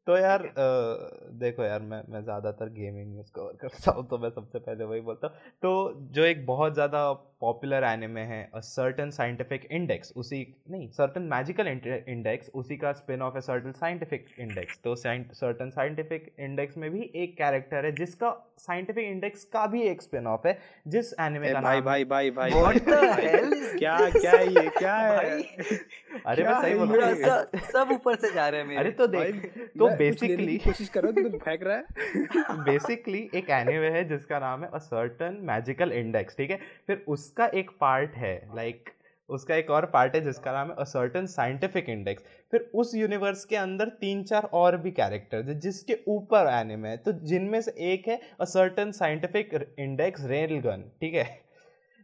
तो 0.10 0.18
यार 0.18 0.42
अ, 0.42 1.30
देखो 1.40 1.64
यार 1.64 1.82
मैं 1.82 2.02
मैं 2.10 2.22
ज़्यादातर 2.24 2.70
गेमिंग 2.70 3.12
न्यूज़ 3.12 3.32
कवर 3.36 3.58
करता 3.62 3.92
हूँ 3.92 4.08
तो 4.08 4.18
मैं 4.18 4.30
सबसे 4.30 4.60
पहले 4.60 4.84
वही 4.84 5.02
बोलता 5.02 5.28
हूँ। 5.28 5.36
तो 5.62 5.72
जो 6.12 6.24
एक 6.24 6.46
बहुत 6.46 6.74
ज़्यादा 6.74 7.12
पॉपुलर 7.42 7.84
एनिमे 7.84 8.22
है 8.22 8.40
अ 8.56 8.60
सर्टन 8.60 9.10
साइंटिफिक 9.10 9.68
इंडेक्स 9.72 10.14
उसी 10.16 10.56
नहीं 10.72 10.88
सर्टन 10.90 11.22
मैजिकल 11.22 11.68
इंडेक्स 11.68 12.50
उसी 12.54 12.78
का 12.78 12.92
स्पिन 12.92 13.22
ऑफ़ 13.22 13.36
है 13.36 13.42
सर्टन 13.42 13.72
साइंटिफिक 13.72 14.26
इंडेक्स 14.40 14.80
तो 14.84 14.96
सर्टन 14.96 15.70
साइंटिफिक 15.70 16.34
इंडेक्स 16.40 16.78
में 16.78 16.90
भी 16.92 17.12
एक 17.16 17.38
कैरेक्टर 17.38 17.86
है 17.86 17.92
जिसका 17.92 18.32
साइंटिफिक 18.58 19.06
इंडेक्स 19.06 19.44
का 19.44 19.66
भी 19.68 19.82
एक 19.82 20.02
स्पिन 20.02 20.28
ऑफ़ 20.28 20.48
है 20.48 20.58
जिस 20.88 21.14
एनिमे 21.20 21.54
का 21.54 21.62
भाई 21.62 21.82
भाई 21.82 22.04
भाई 22.06 22.32
भाई 22.32 22.52
What 22.52 22.82
the 22.86 23.00
hell 23.14 23.54
is 23.54 23.78
क्या 23.80 23.98
क्या 24.10 24.40
ये 24.40 24.70
क्या 24.70 24.96
है? 24.96 25.40
अरे 26.26 26.44
मैं 26.44 26.62
सही 26.62 26.74
बोल। 26.74 26.96
रहा 26.98 27.14
सब 27.14 27.58
सब 27.74 27.92
ऊपर 27.92 28.16
से 28.16 28.32
जा 28.34 28.48
रहे 28.50 28.62
हैं 28.62 28.68
मेरे। 28.68 28.80
अरे 28.80 28.92
तो 28.92 29.08
देख 29.08 29.70
तो 29.80 29.90
बेसिकली 30.00 30.58
कोशिश 30.58 30.90
कर 30.90 31.04
रहा 31.04 31.12
हूँ 31.12 31.32
तो 31.32 31.38
फेंक 31.38 31.64
रहा 31.64 31.76
है। 31.78 31.84
बेसिकली 32.64 33.30
एक 33.36 33.50
एनिमे 33.50 33.90
है 33.90 34.04
जिसका 34.10 34.40
नाम 34.40 34.64
है 34.64 34.70
अ 34.74 34.78
सर्टन 34.78 35.38
मैजिकल 35.44 35.92
इंडेक्स 35.92 36.38
ठीक 36.38 36.52
है? 36.52 36.60
फिर 36.88 37.04
उसका 37.08 37.46
एक 37.54 37.72
पार्ट 37.82 38.16
है 38.16 38.34
लाइक 38.56 38.84
like, 38.84 38.94
उसका 39.30 39.56
एक 39.56 39.70
और 39.70 39.86
पार्ट 39.86 40.16
है 40.16 40.22
जिसका 40.22 40.52
नाम 40.52 40.68
है 40.68 40.76
अ 40.76 40.84
सर्टन 40.84 41.26
साइंटिफिक 41.26 41.90
इंडेक्स 41.90 42.24
फिर 42.52 42.70
उस 42.76 42.96
यूनिवर्स 42.96 43.44
के 43.46 43.56
अंदर 43.56 43.90
तीन 44.02 44.24
चार 44.24 44.50
और 44.54 44.78
भी 44.78 44.92
कैरेक्टर्स 44.92 45.48
है 45.48 45.60
जिसके 45.60 45.98
ऊपर 46.08 46.48
एनिमे 46.54 46.90
है। 46.90 46.98
तो 46.98 47.12
जिनमें 47.26 47.62
से 47.62 47.72
एक 47.94 48.08
है 48.08 48.20
a 48.42 48.46
Certain 48.46 48.92
Scientific 48.92 49.54
Index 49.80 50.26
Railgun 50.60 50.90
ठीक 51.02 51.14
है? 51.14 51.24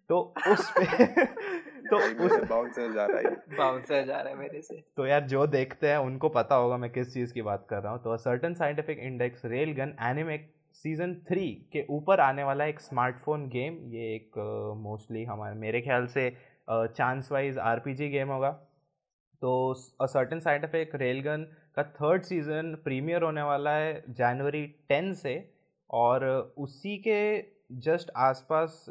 तो 0.10 0.34
उस 0.48 0.72
पे 0.72 0.86
तो 1.90 1.98
उस 2.26 2.50
बाउंसर 2.50 2.94
जा 2.94 3.06
रहा 3.06 3.18
है। 3.18 3.58
बाउंसर 3.58 4.06
जा 4.06 4.20
रहा 4.22 4.34
है 4.34 4.40
मेरे 4.40 4.62
से। 4.62 4.84
तो 4.98 5.06
यार 5.06 5.28
जो 5.28 5.46
देखते 5.48 5.88
हैं 5.88 5.98
उनको 5.98 6.30
पता 6.30 6.56
होगा 6.56 6.78
मैं 6.78 6.90
किस 6.92 7.14
चीज़ 7.14 7.34
की 7.34 7.42
बात 7.42 7.66
कर 7.70 7.82
रहा 7.82 7.92
हूँ। 7.92 8.02
तो 8.04 8.18
Certain 8.18 8.54
Scientific 8.54 9.00
Index 9.00 9.46
Railgun 9.72 9.96
anime 10.02 10.38
season 10.74 11.14
three 11.28 11.48
के 11.74 11.86
ऊपर 11.90 12.20
आने 12.20 12.44
वाला 12.44 12.66
एक 12.66 12.80
स्मार्टफ़ोन 12.80 13.48
गेम 13.50 13.78
ये 13.92 14.16
एक 14.16 14.32
मोस्टली 14.78 15.24
uh, 15.24 15.30
हमारे 15.30 15.56
मेरे 15.56 15.82
ख्याल 15.82 16.06
से 16.08 16.30
चांस 16.70 17.32
वाइज 17.32 17.58
आरपीजी 17.58 18.10
गेम 18.10 18.30
होगा। 18.30 18.50
तो 19.42 19.52
अ 20.02 20.06
सर्टन 20.06 20.40
साइंटिफिक 20.40 20.96
रेलगन 20.96 21.48
का 21.76 21.84
थर्ड 21.84 22.24
सीज़न 22.24 22.76
प्रीमियर 22.84 23.24
होने 23.24 23.42
वाला 23.42 23.72
है 23.72 24.04
जनवरी 24.10 24.66
टेन 24.90 25.14
से 25.14 25.34
और 25.90 26.26
उसी 26.58 26.98
के 26.98 27.20
जस्ट 27.72 28.12
आसपास 28.16 28.86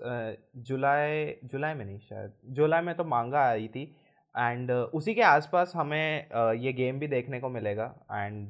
जुलाई 0.57 1.35
जुलाई 1.45 1.75
में 1.75 1.85
नहीं 1.85 1.99
शायद 1.99 2.33
जुलाई 2.45 2.81
में 2.81 2.95
तो 2.95 3.05
मांगा 3.05 3.41
आई 3.41 3.69
थी 3.69 3.97
एंड 4.37 4.71
उसी 4.71 5.15
के 5.15 5.23
आसपास 5.23 5.73
हमें 5.77 6.29
ये 6.55 6.73
गेम 6.73 6.99
भी 6.99 7.07
देखने 7.07 7.41
को 7.41 7.49
मिलेगा 7.49 8.07
and 8.13 8.49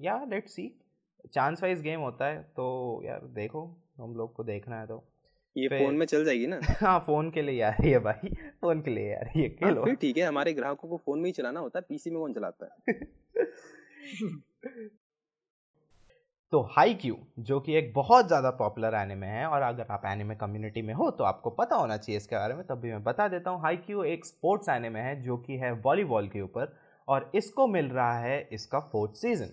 yeah 0.00 0.24
let's 0.24 0.52
see 0.52 0.80
chance 1.32 1.62
wise 1.62 1.82
game 1.82 2.00
होता 2.00 2.26
है 2.26 2.50
तो 2.56 3.02
यार 3.04 3.20
देखो 3.24 3.82
हम 3.98 4.16
लोग 4.16 4.34
को 4.34 4.44
देखना 4.44 4.80
है 4.80 4.86
तो। 4.86 5.10
ये 5.58 5.68
फ़ोन 5.68 5.94
में 5.94 6.06
चल 6.06 6.24
जाएगी 6.24 6.46
ना? 6.46 6.60
हाँ 6.80 7.00
फ़ोन 7.00 7.30
के 7.30 7.42
लिए 7.42 7.60
यार 7.60 7.86
ये 7.86 7.98
भाई 7.98 8.28
फ़ोन 8.60 8.80
के 8.80 8.90
लिए 8.90 9.10
यार 9.10 9.30
ये 9.36 9.46
हाँ, 9.46 9.48
खेलो। 9.48 9.84
फिर 9.84 9.94
ठीक 9.94 10.16
है 10.16 10.24
हमारे 10.24 10.52
ग्राहकों 10.52 10.88
को 10.88 10.96
फ़ोन 10.96 11.18
में 11.18 11.26
ही 11.26 11.32
चलाना 11.32 11.60
होता 11.60 11.78
है 11.78 11.84
पीसी 11.88 12.10
में 12.10 12.20
कौन 12.20 12.32
चलाता 12.32 12.76
है? 12.88 12.94
तो 16.54 16.60
हाई 16.72 16.92
क्यू 16.94 17.16
जो 17.40 17.58
कि 17.60 17.74
एक 17.76 17.92
बहुत 17.94 18.26
ज़्यादा 18.26 18.50
पॉपुलर 18.52 18.94
एनिमे 18.94 19.26
है, 19.26 19.46
और 19.46 19.62
अगर 19.62 19.86
आप 19.92 20.02
एनिमे 20.06 20.34
कम्युनिटी 20.36 20.82
में 20.82 20.92
हो 20.94 21.10
तो 21.10 21.24
आपको 21.24 21.50
पता 21.52 21.76
होना 21.76 21.96
चाहिए 21.96 22.16
इसके 22.16 22.36
बारे 22.36 22.54
में, 22.54 22.62
तब 22.66 22.80
भी 22.80 22.90
मैं 22.90 23.02
बता 23.04 23.26
देता 23.28 23.50
हूँ। 23.50 23.60
हाई 23.62 23.76
क्यू 23.78 24.02
एक 24.04 24.26
स्पोर्ट्स 24.26 24.68
एनिमे 24.68 25.00
है, 25.00 25.20
जो 25.22 25.36
कि 25.38 25.56
है 25.56 25.72
वॉलीबॉल 25.80 26.28
के 26.28 26.40
ऊपर, 26.40 26.72
और 27.08 27.30
इसको 27.34 27.66
मिल 27.68 27.88
रहा 27.90 28.18
है 28.18 28.38
इसका 28.52 28.80
फोर्थ 28.92 29.16
सीज़न 29.16 29.50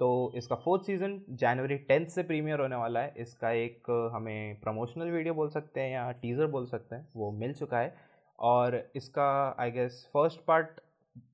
तो 0.00 0.32
इसका 0.36 0.56
फोर्थ 0.56 0.82
सीज़न 0.84 1.20
जनवरी 1.32 1.76
टेंथ 1.84 2.06
से 2.08 2.22
प्रीमियर 2.22 2.60
होने 2.60 2.76
वाला 2.76 3.00
है। 3.00 3.14
इसका 3.18 3.50
एक 3.58 4.10
हमें 4.14 4.60
प्रमोशनल 4.60 5.10
वीडियो 5.10 5.34
बोल 5.34 5.48
सकते 5.50 5.80
हैं 5.80 5.92
या 5.92 6.10
टीज़र 6.12 6.46
बोल 6.46 6.66
सकते 6.66 6.96
हैं, 6.96 7.08
वो 7.16 7.30
मिल 7.32 7.52
चुका 7.54 7.78
है। 7.78 7.94
और 8.38 8.82
इसका 8.96 9.56
I 9.60 9.70
guess 9.72 10.04
first 10.14 10.44
part 10.46 10.80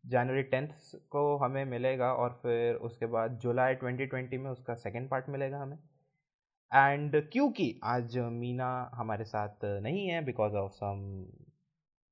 January 0.07 0.43
tenth 0.45 0.69
को 1.13 1.37
हमें 1.37 1.65
मिलेगा 1.67 2.13
और 2.15 2.39
फिर 2.43 2.75
उसके 2.89 3.07
बाद 3.07 3.39
जुलाई 3.43 3.75
ट्वेंटी 3.75 4.07
ट्वेंटी 4.07 4.39
में 4.39 4.51
उसका 4.51 4.75
सेकेंड 4.77 5.09
पार्ट 5.11 5.29
मिलेगा 5.29 5.59
हमें। 5.59 5.79
एंड 6.73 7.17
क्योंकि 7.33 7.81
आज 7.85 8.17
मीना 8.33 8.69
हमारे 8.95 9.25
साथ 9.25 9.65
नहीं 9.83 10.07
है 10.09 10.25
because 10.25 10.55
of 10.57 10.73
some 10.73 11.01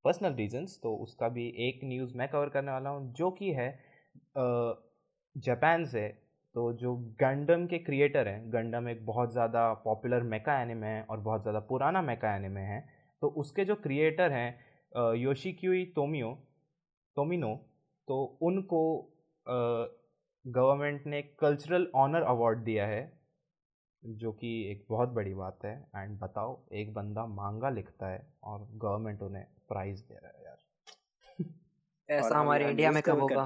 personal 0.04 0.34
reasons 0.34 0.78
तो 0.82 0.94
उसका 0.96 1.28
भी 1.28 1.46
एक 1.68 1.80
न्यूज़ 1.84 2.16
मैं 2.18 2.28
कवर 2.28 2.48
करने 2.48 2.72
वाला 2.72 2.90
हूँ, 2.90 3.12
जो 3.12 3.30
कि 3.32 3.52
है 3.52 3.68
जापान 5.36 5.84
से 5.86 6.08
तो 6.56 6.72
जो 6.72 6.94
गंडम 7.20 7.66
के 7.66 7.78
क्रिएटर 7.78 8.28
हैं 8.28 8.52
गंडम 8.52 8.88
एक 8.88 9.04
बहुत 9.06 9.32
ज़्यादा 9.32 9.72
पॉपुलर 9.84 10.22
मेका 10.22 10.60
एनिमे 10.62 10.86
है 10.86 11.02
और 11.02 11.20
बहुत 11.20 11.42
ज़्यादा 11.42 11.60
पुराना 11.68 12.02
मेका 12.02 12.34
एनिमे 12.36 12.60
है 12.60 12.80
तो 13.22 13.28
उसके 13.42 13.64
जो 13.64 13.74
क्रिएटर 13.74 14.32
हैं 14.32 15.14
योशिक्यूई 15.16 15.84
तोमियो 15.96 16.32
टोमिनो 17.16 17.54
तो 18.08 18.38
उनको 18.42 18.82
गवर्नमेंट 20.46 21.06
ने 21.06 21.22
कल्चरल 21.22 21.90
ऑनर 21.94 22.22
अवार्ड 22.22 22.58
दिया 22.58 22.86
है 22.86 23.20
जो 24.04 24.32
कि 24.32 24.70
एक 24.70 24.84
बहुत 24.90 25.08
बड़ी 25.08 25.34
बात 25.34 25.64
है। 25.64 25.74
एंड 25.96 26.18
बताओ 26.18 26.58
एक 26.72 26.92
बंदा 26.94 27.26
मांगा 27.26 27.70
लिखता 27.70 28.06
है 28.06 28.26
और 28.42 28.68
गवर्नमेंट 28.74 29.22
उन्हें 29.22 29.44
प्राइज 29.68 30.00
दे 30.00 30.14
रहा 30.14 30.38
है 30.38 30.44
यार। 30.44 30.58
ऐसा 32.18 32.38
हमारे 32.38 32.70
इंडिया 32.70 32.90
में 32.90 33.02
कब 33.02 33.20
होगा? 33.20 33.42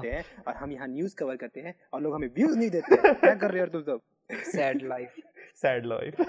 और 0.47 0.55
हम 0.55 0.71
यहाँ 0.71 0.87
न्यूज़ 0.87 1.15
कवर 1.15 1.35
करते 1.35 1.61
हैं 1.61 1.75
और 1.93 2.01
लोग 2.01 2.13
हमें 2.13 2.27
व्यूज़ 2.27 2.57
नहीं 2.57 2.69
देते। 2.69 2.95
क्या 3.13 3.35
कर 3.35 3.51
रहे 3.51 3.61
हो 3.61 3.67
तुम 3.67 3.81
सब? 3.81 4.01
Sad 4.29 4.81
life 4.81 5.15
sad 5.55 5.85
life 5.85 6.19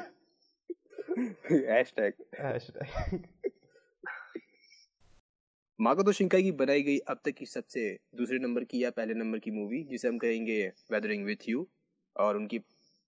hashtag 1.50 2.14
hashtag 2.40 3.24
Makoto 5.78 6.12
Shinkai 6.12 6.42
की 6.42 6.50
बनाई 6.52 6.82
गई 6.82 6.98
अब 7.08 7.18
तक 7.24 7.30
की 7.30 7.46
सबसे 7.46 7.82
दूसरे 8.14 8.38
नंबर 8.38 8.64
की 8.64 8.82
या 8.84 8.90
पहले 8.90 9.14
नंबर 9.14 9.38
की 9.38 9.50
मूवी 9.50 9.82
जिसे 9.84 10.08
हम 10.08 10.18
कहेंगे 10.18 10.56
वेदरिंग 10.92 11.24
विथ 11.24 11.48
यू 11.48 11.66
और 12.16 12.36
उनकी 12.36 12.60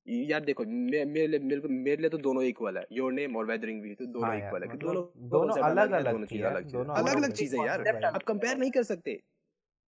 यार 0.06 0.40
देखो 0.40 0.64
मे, 0.64 1.04
मेरे 1.04 1.38
मेरे 1.38 1.68
मेरे 1.68 1.96
लिए 1.96 2.10
तो 2.10 2.18
दोनों 2.18 2.42
इक्वल 2.42 2.78
है। 2.78 2.84
योर 2.92 3.12
नेम 3.12 3.36
और 3.36 3.46
वेदरिंग 3.46 3.82
विथ 3.82 4.02
दोनों 4.08 4.24
हाँ 4.24 4.36
इक्वल 4.36 4.62
है। 4.62 4.76
दोनों 4.78 5.02
दोनों 5.28 5.56
अलग 5.62 5.90
अलग 5.90 6.10
दोनों 6.10 6.26
चीज़ 6.26 6.44
अलग 6.44 6.70
दोनों 6.72 6.94
अलग 6.94 7.16
अलग 7.16 7.32
चीज़ 7.32 7.56
है 7.56 7.62
यार 7.62 7.82
आप 8.14 8.22
कंपेयर 8.22 8.56
नहीं 8.56 8.70
कर 8.70 8.82
सकते। 8.82 9.14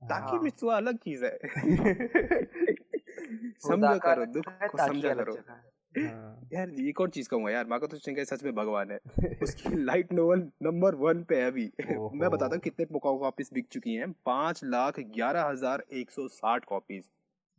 ताकि 0.03 0.39
हाँ। 0.39 0.41
मित्सुआ 0.41 0.77
अलग 0.77 0.99
चीज़ 0.99 1.25
है। 1.25 1.39
समझो 3.61 3.99
करो 4.01 4.27
दुख 4.29 4.47
को 4.67 4.79
समझा 4.79 5.15
करो। 5.15 5.37
हाँ। 5.99 6.49
यार 6.53 6.71
एक 6.71 7.01
और 7.01 7.11
चीज़ 7.11 7.29
कहूँगा 7.29 7.51
यार? 7.51 7.67
माको 7.67 7.87
तो 7.87 7.97
शिंकाई 7.97 8.25
सच 8.25 8.45
में 8.45 8.55
भगवान 8.55 8.91
है। 8.91 8.99
उसकी 9.43 9.85
लाइट 9.85 10.13
नोवल 10.13 10.49
नंबर 10.63 10.95
वन 10.95 11.23
पे 11.23 11.37
है 11.37 11.47
अभी। 11.47 11.71
मैं 12.15 12.31
बताता 12.31 12.55
हूँ 12.55 12.59
कितने 12.59 12.87
कॉपीज 12.99 13.51
बिक 13.55 13.67
चुकी 13.73 13.95
हैं। 13.95 14.13
पाँच 14.27 14.61
लाख 14.65 15.01
ग्यारह 15.01 15.43
हज़ार 15.43 15.85
एक 15.93 16.11
सौ 16.11 16.29
साठ 16.29 16.65
copies 16.65 17.05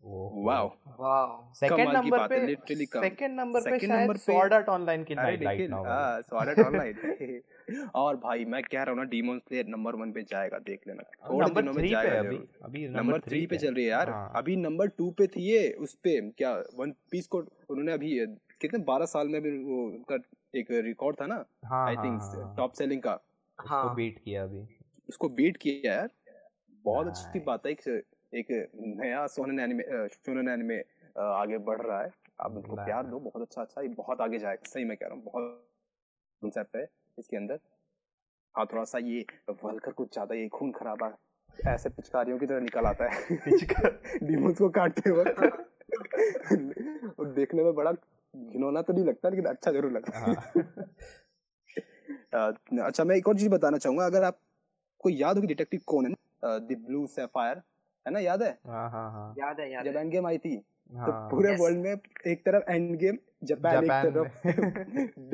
wow 0.03 0.67
wow 0.99 1.53
second 1.53 1.89
number 1.89 2.27
पे 2.27 2.39
लिटरली 2.45 2.85
सेकंड 2.85 3.39
नंबर 3.39 3.61
पे 3.61 3.79
शायद 3.79 4.17
स्वॉर्ड 4.17 4.53
आर्ट 4.53 4.69
ऑनलाइन 4.69 5.03
की 5.03 5.15
लाइट 5.15 5.69
नॉवेल 5.69 5.73
हाँ 5.87 6.21
स्वॉर्ड 6.21 6.49
आर्ट 6.49 6.59
ऑनलाइन 6.59 7.89
और 7.95 8.15
भाई 8.15 8.45
मैं 8.45 8.61
कह 8.63 8.83
रहा 8.83 8.89
हूँ 8.89 8.97
ना 8.97 9.03
डीमन 9.09 9.37
स्लेयर 9.39 9.67
नंबर 9.67 9.95
1 9.97 10.13
पे 10.13 10.21
जाएगा 10.21 10.57
देख 10.59 10.87
लेना। 10.87 11.03
थोड़े 11.29 11.49
दिनों 11.51 11.73
में 11.73 11.87
जाएगा 11.87 12.19
अभी 12.19 12.37
अभी 12.63 12.87
नंबर 12.89 13.19
3 13.27 13.45
पे 13.49 13.57
चल 13.57 13.73
रही 13.73 13.83
है 13.83 13.89
यार। 13.89 14.09
हाँ। 14.09 14.31
अभी 14.35 14.55
नंबर 14.55 14.89
2 15.01 15.11
पे 15.11 15.27
थी 15.27 15.43
ये 15.43 15.71
उस 15.79 15.93
पे 16.03 16.19
क्या 16.31 16.53
वन 16.75 16.93
पीस 17.11 17.27
को 17.27 17.37
उन्होंने 17.69 17.91
अभी 17.91 18.17
कितने 18.61 18.79
12 18.85 19.05
साल 19.05 19.27
में 19.27 19.41
भी 19.41 19.57
वो 19.57 19.83
उनका 19.85 20.17
एक 20.55 20.71
रिकॉर्ड 20.85 21.21
था 21.21 21.27
ना? 21.27 21.43
आई 21.85 21.95
थिंक 21.95 22.55
टॉप 22.57 22.73
सेलिंग 22.73 23.01
का। 23.01 23.13
उसको 23.59 23.93
बीट 23.95 24.19
किया 24.25 24.43
अभी। 24.43 24.65
उसको 25.09 25.29
बीट 25.29 25.57
किया 25.57 25.93
यार। 25.93 26.09
बहुत 26.85 27.07
अच्छी 27.07 27.39
बात 27.39 27.65
है 27.65 27.73
एक 28.33 28.47
नया 28.75 29.25
सोनन 29.27 29.59
एनिमे 29.59 29.83
शोनन 30.09 30.47
एनिमे 30.49 30.77
आगे 31.15 31.57
बढ़ 31.59 31.81
रहा 31.81 32.01
है। 32.01 32.09
आप 32.41 32.51
उनको 32.51 32.75
प्यार 32.75 33.05
दो 33.05 33.19
बहुत 33.19 33.41
अच्छा 33.41 33.61
अच्छा 33.61 33.81
ये 33.81 33.87
बहुत 33.97 34.21
आगे 34.21 34.39
जाएगा 34.39 34.69
सही 34.69 34.83
मैं 34.85 34.97
कह 34.97 35.05
रहा 35.05 35.15
हूँ 35.15 35.23
बहुत 35.23 35.67
कंसेप्ट 36.41 36.75
है 36.75 36.87
इसके 37.17 37.37
अंदर। 37.37 37.59
हाँ 38.55 38.65
थोड़ा 38.65 38.83
सा 38.83 38.97
ये 38.99 39.25
वलकर 39.63 39.91
कुछ 39.91 40.13
ज़्यादा 40.13 40.35
ये 40.35 40.47
खून 40.49 40.71
खराबा 40.71 41.11
ऐसे 41.59 41.89
पिचकारियों 41.89 42.37
की 42.39 42.45
तरह 42.45 42.59
निकल 42.59 42.85
आता 42.85 43.09
है। 43.09 43.37
डीमंस 44.23 44.57
को 44.61 44.69
काटते 44.69 45.11
वक्त। 45.11 45.39
और 47.19 47.25
देखने 47.33 47.63
में 47.63 47.73
बड़ा 47.75 47.91
घिनौना 47.91 48.81
तो 48.81 48.93
नहीं 48.93 49.05
लगता 49.05 49.29
लेकिन 49.29 49.45
अच्छा 49.45 49.71
ज़रूर 49.71 49.91
लगता 49.91 50.17
है। 50.19 50.33
हाँ। 52.33 52.51
अच्छा 52.87 53.03
मैं 53.03 53.15
एक 53.15 53.27
और 53.27 53.37
चीज़ 53.37 53.49
बताना 53.49 53.77
चाहूँगा। 53.77 54.05
अगर 54.05 54.23
आपको 54.23 55.09
याद 55.09 55.35
होगी 55.35 55.47
डिटेक्टिव 55.47 55.81
कौन 55.87 56.05
है 56.05 56.13
द 56.59 56.77
ब्लू 56.87 57.05
सैफायर 57.09 57.61
है 58.05 58.11
ना 58.13 58.19
याद 58.19 58.43
है? 58.43 58.49
हाँ 58.67 58.89
हाँ 58.89 59.11
हाँ। 59.11 59.33
याद 59.37 59.59
है 59.59 59.71
याद 59.71 59.85
जब 59.85 59.95
एंड 59.95 60.11
गेम 60.11 60.27
आई 60.27 60.37
थी 60.37 60.57
तो 60.57 60.97
हाँ, 60.97 61.29
तो 61.29 61.35
पूरे 61.35 61.55
वर्ल्ड 61.55 61.77
में 61.79 61.91
एक 62.31 62.41
तरफ़ 62.45 62.71
एंड 62.71 62.95
गेम 62.95 63.17
जापान 63.43 63.83
एक 63.83 63.91
तरफ़। 63.91 64.47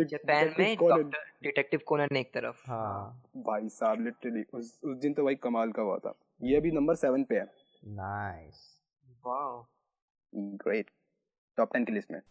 जापान 0.03 0.53
में 0.59 1.09
डिटेक्टिव 1.43 1.79
कोनन 1.87 2.17
एक 2.17 2.33
तरफ़। 2.33 2.63
हाँ। 2.67 3.23
भाई 3.37 3.69
साहब 3.69 4.01
लिटरली 4.01 4.43
उस 4.53 4.79
उस 4.83 4.97
दिन 4.97 5.13
तो 5.13 5.23
भाई 5.23 5.35
कमाल 5.35 5.71
का 5.71 5.81
हुआ 5.81 5.97
था। 5.97 6.13
ये 6.43 6.57
अभी 6.57 6.71
नंबर 6.71 6.95
सेवन 6.95 7.23
पे 7.23 7.35
है। 7.35 7.45
Nice 7.87 8.81
wow 9.25 9.65
great 10.33 10.89
top 11.57 11.73
ten 11.73 11.85
की 11.85 11.93
लिस्ट 11.93 12.11
में। 12.11 12.21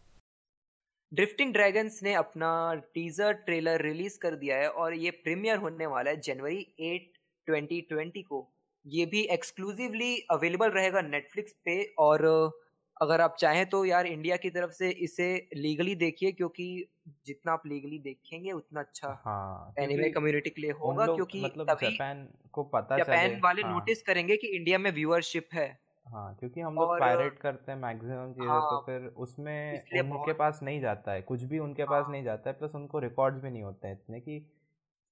ड्रिफ्टिंग 1.13 1.53
ड्रैगन्स 1.53 2.03
ने 2.03 2.13
अपना 2.13 2.49
टीजर 2.93 3.33
ट्रेलर 3.33 3.81
रिलीज़ 3.81 4.19
कर 4.19 4.35
दिया 4.35 4.57
है 4.57 4.69
और 4.69 4.93
ये 4.93 5.11
प्रीमियर 5.11 5.57
होने 5.57 5.85
वाला 5.85 6.11
है 6.11 6.19
जनवरी 6.19 6.67
एट 6.79 7.11
ट्वेंटी 7.45 7.81
ट्वेंटी 7.81 8.21
को। 8.21 8.47
ये 8.87 9.05
भी 9.05 9.21
एक्सक्लूसिवली 9.31 10.15
अवेलेबल 10.31 10.69
रहेगा 10.69 11.01
नेटफ्लिक्स 11.01 11.55
पे 11.65 11.83
और 11.99 12.25
अगर 13.01 13.21
आप 13.21 13.35
चाहें 13.39 13.65
तो 13.65 13.83
यार 13.85 14.05
इंडिया 14.05 14.35
की 14.37 14.49
तरफ़ 14.49 14.71
से 14.71 14.89
इसे 14.99 15.27
लीगली 15.55 15.95
देखिए 15.95 16.31
क्योंकि 16.31 16.67
जितना 17.25 17.51
आप 17.51 17.63
लीगली 17.67 17.99
देखेंगे 17.99 18.51
उतना 18.51 18.79
अच्छा 18.79 19.09
हाँ, 19.25 19.73
एनिमे 19.79 20.09
कम्युनिटी 20.09 20.49
के 20.49 20.61
लिए 20.61 20.71
होगा 20.71 21.05
क्योंकि 21.05 21.41
मतलब 21.41 21.69
तभी 21.69 21.87
जापान 21.87 22.27
को 22.51 22.63
पता 22.63 22.97
जापान 22.97 23.39
वाले 23.43 23.61
हाँ, 23.61 23.71
नोटिस 23.71 24.01
करेंगे 24.01 24.37
कि 24.37 24.47
इंडिया 24.47 24.77
में 24.77 24.91
व्यूअरशिप 24.91 25.49
है 25.53 25.67
हाँ 26.05 26.33
क्योंकि 26.35 26.61
हम 26.61 26.75
लोग 26.75 26.99
पायरेट 26.99 27.39
करते 27.39 27.71
हैं 27.71 27.79
मैक्सिमम 27.79 28.33
चीज़ें 28.33 28.47
तो 28.47 28.51
हाँ, 28.51 28.61
तो 28.61 28.81
फिर 28.85 29.07
उसमें 29.17 30.01
उनके 30.01 30.33
पास 30.33 30.59
नहीं 30.63 30.79
जाता 30.81 31.11
है 31.11 31.21
कुछ 31.21 31.43
भी 31.43 31.59
उनके 31.59 31.83
पास 31.83 32.03
हाँ। 32.03 32.11
नहीं 32.11 32.23
जाता 32.23 32.49
है 32.49 32.55
प्लस 32.57 32.75
उनको 32.75 32.99
रिकॉर्ड्स 32.99 33.41
भी 33.41 33.49
नहीं 33.49 33.63
होते 33.63 33.87
हैं 33.87 33.95
इतने 33.95 34.19
कि 34.19 34.39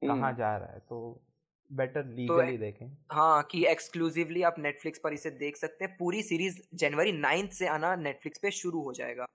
कहाँ 0.02 0.16
हम्म। 0.16 0.36
जा 0.36 0.56
रहा 0.58 0.72
है 0.72 0.80
तो 0.80 1.00
बेटर 1.72 2.06
लीगली 2.06 2.52
तो, 2.52 2.58
देखें। 2.58 2.88
हाँ 3.12 3.44
कि 3.52 3.66
एक्सक्लूसिवली 3.68 4.42
आप 4.44 4.56
नेटफ्लिक्स 4.60 5.00
पर 5.00 5.14
इसे 5.14 5.30
देख 5.32 5.58
सकते 5.58 5.86
हैं। 5.86 5.96
पूरी 5.98 6.22
सीरीज़ 6.24 6.60
जनवरी 6.74 7.12
नाइन्थ 7.12 7.52
से 7.52 7.68
आना 7.68 7.96
नेटफ्लिक्स 7.96 8.40
पे 8.40 8.52
शुरू 8.52 8.82
हो 8.82 8.94
जाएगा। 8.94 9.26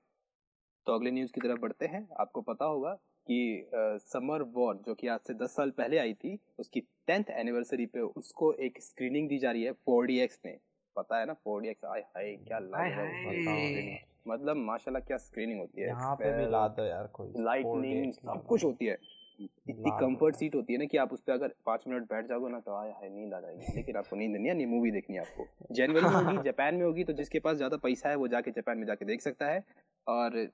तो 0.87 0.95
अगले 0.95 1.11
न्यूज़ 1.11 1.33
की 1.33 1.41
तरफ़ 1.41 1.61
बढ़ते 1.61 1.87
हैं। 1.87 2.07
आपको 2.21 2.41
पता 2.43 2.65
होगा 2.65 2.93
कि 3.27 3.69
समर 3.75 4.43
वॉर 4.55 4.77
जो 4.87 4.95
कि 4.95 5.09
आज 5.09 5.21
से 5.27 5.35
दस 5.35 5.55
साल 5.57 5.71
पहले 5.71 5.99
आई 5.99 6.13
थी 6.15 6.39
उसकी 6.59 6.81
टेंथ 7.07 7.25
एनिवर्सरी 7.31 7.87
पे 7.87 8.01
उसको 8.01 8.53
एक 8.61 8.81
स्क्रीनिंग 8.83 9.29
दी 9.29 9.39
जा 9.39 9.51
रही 9.51 9.63
है 9.63 9.73
फोर 9.87 10.07
डी 10.07 10.19
एक्स 10.21 10.41
में 10.47 10.59
पता 10.97 11.19
है 11.19 11.27
ना 11.27 11.33
फोर 11.35 11.63
डी 11.63 11.69
एक्स 11.69 11.85
आए 11.85 12.01
हाय 12.17 12.35
क्या 12.49 12.59
लाइट 12.59 14.01
मतलब 14.29 14.57
माशाल्लाह 14.57 15.03
क्या 15.03 15.17
स्क्रीनिंग 15.17 15.61
होती 15.61 15.81
है 15.81 15.87
यहाँ 15.87 16.15
पे 16.17 16.33
भी 16.39 16.51
ला 16.51 16.67
दो 16.69 16.85
यार 16.85 17.07
कोई 17.07 17.33
लाइटनिंग 17.37 18.13
सब 18.13 18.45
कुछ 18.47 18.65
होती 18.65 18.87
है। 18.87 18.99
इतनी 19.41 19.91
कंफर्ट 20.01 20.37
सीट 20.37 20.55
होती 20.55 20.73
है 20.73 20.79
ना 20.79 20.85
कि 20.85 20.97
आप 20.97 21.13
उस 21.13 21.21
पर 21.21 21.33
अगर 21.33 21.55
पाँच 21.67 21.85
मिनट 21.89 22.09
बैठ 22.09 22.27
जाओगे 22.29 22.49
ना 22.49 22.61
तो 22.61 22.75
आया 22.77 22.95
है 22.95 23.09
नींद 23.15 23.35
आ 23.35 23.41
जाएगी। 23.41 23.73
लेकिन 23.77 23.97
आपको 23.97 24.17
नींद 24.17 24.37
नहीं 24.37 24.49
है 24.49 24.67
मूवी 24.67 24.91
देखनी 24.91 25.17
है 25.17 25.23
आपको। 25.23 25.75
जनवरी 25.75 26.03
में 26.05 26.11
होगी 26.11 26.43
जापान 26.45 26.75
में 26.75 26.85
होगी 26.87 27.05
तो 27.05 27.13
जिसके 27.13 27.39
पास 27.39 27.57
ज़्यादा 27.57 27.77
पैसा 27.77 28.09
है 28.09 28.17
वो 28.17 28.29
जाके 28.29 28.51
जापान 28.51 28.79
में 28.79 28.87
जाके 28.87 29.05
देख 29.05 29.21
सकता 29.21 29.47
है 29.47 29.65
और 30.07 30.51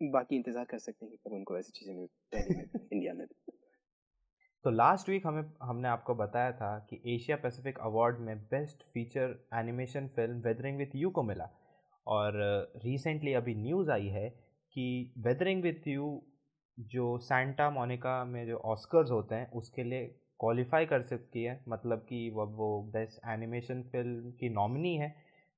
बाकी 0.00 0.36
इंतज़ार 0.36 0.64
कर 0.64 0.78
सकते 0.78 1.06
हैं 1.06 1.10
कि 1.12 1.18
कब 1.28 1.34
उनको 1.34 1.58
ऐसी 1.58 1.72
चीज़ें 1.72 1.94
मिल 1.94 2.08
इंडिया 2.92 3.14
में 3.18 3.26
तो 4.64 4.70
लास्ट 4.70 5.08
वीक 5.08 5.26
हमें 5.26 5.42
हमने 5.62 5.88
आपको 5.88 6.14
बताया 6.14 6.52
था 6.52 6.78
कि 6.90 7.00
एशिया 7.14 7.36
पैसिफिक 7.36 7.78
अवार्ड 7.78 8.18
में 8.18 8.36
best 8.44 8.82
feature 8.94 9.34
animation 9.54 10.08
film 10.16 10.40
Weathering 10.40 10.78
With 10.78 10.94
You 10.94 11.10
को 11.10 11.22
मिला। 11.22 11.48
और 12.06 12.32
रिसेंटली 12.84 13.32
अभी 13.34 13.54
न्यूज़ 13.54 13.90
आई 13.90 14.06
है 14.06 14.28
कि 14.76 15.14
वेदरिंग 15.18 15.62
विथ 15.62 15.88
यू 15.88 16.22
जो 16.88 17.16
सेंटा 17.18 17.68
मोनिका 17.70 18.24
में 18.24 18.46
जो 18.46 18.56
ऑस्कर्स 18.66 19.10
होते 19.10 19.34
हैं 19.34 19.50
उसके 19.52 19.84
लिए 19.84 20.06
क्वालिफाई 20.40 20.86
कर 20.86 21.02
सकती 21.02 21.42
है। 21.44 21.60
मतलब 21.68 22.06
कि 22.08 22.28
वो 22.30 22.46
वो 22.46 22.68
बेस्ट 22.92 23.20
एनिमेशन 23.28 23.82
फ़िल्म 23.82 24.30
की 24.32 24.48
नॉमिनी 24.50 24.96
है। 24.96 25.14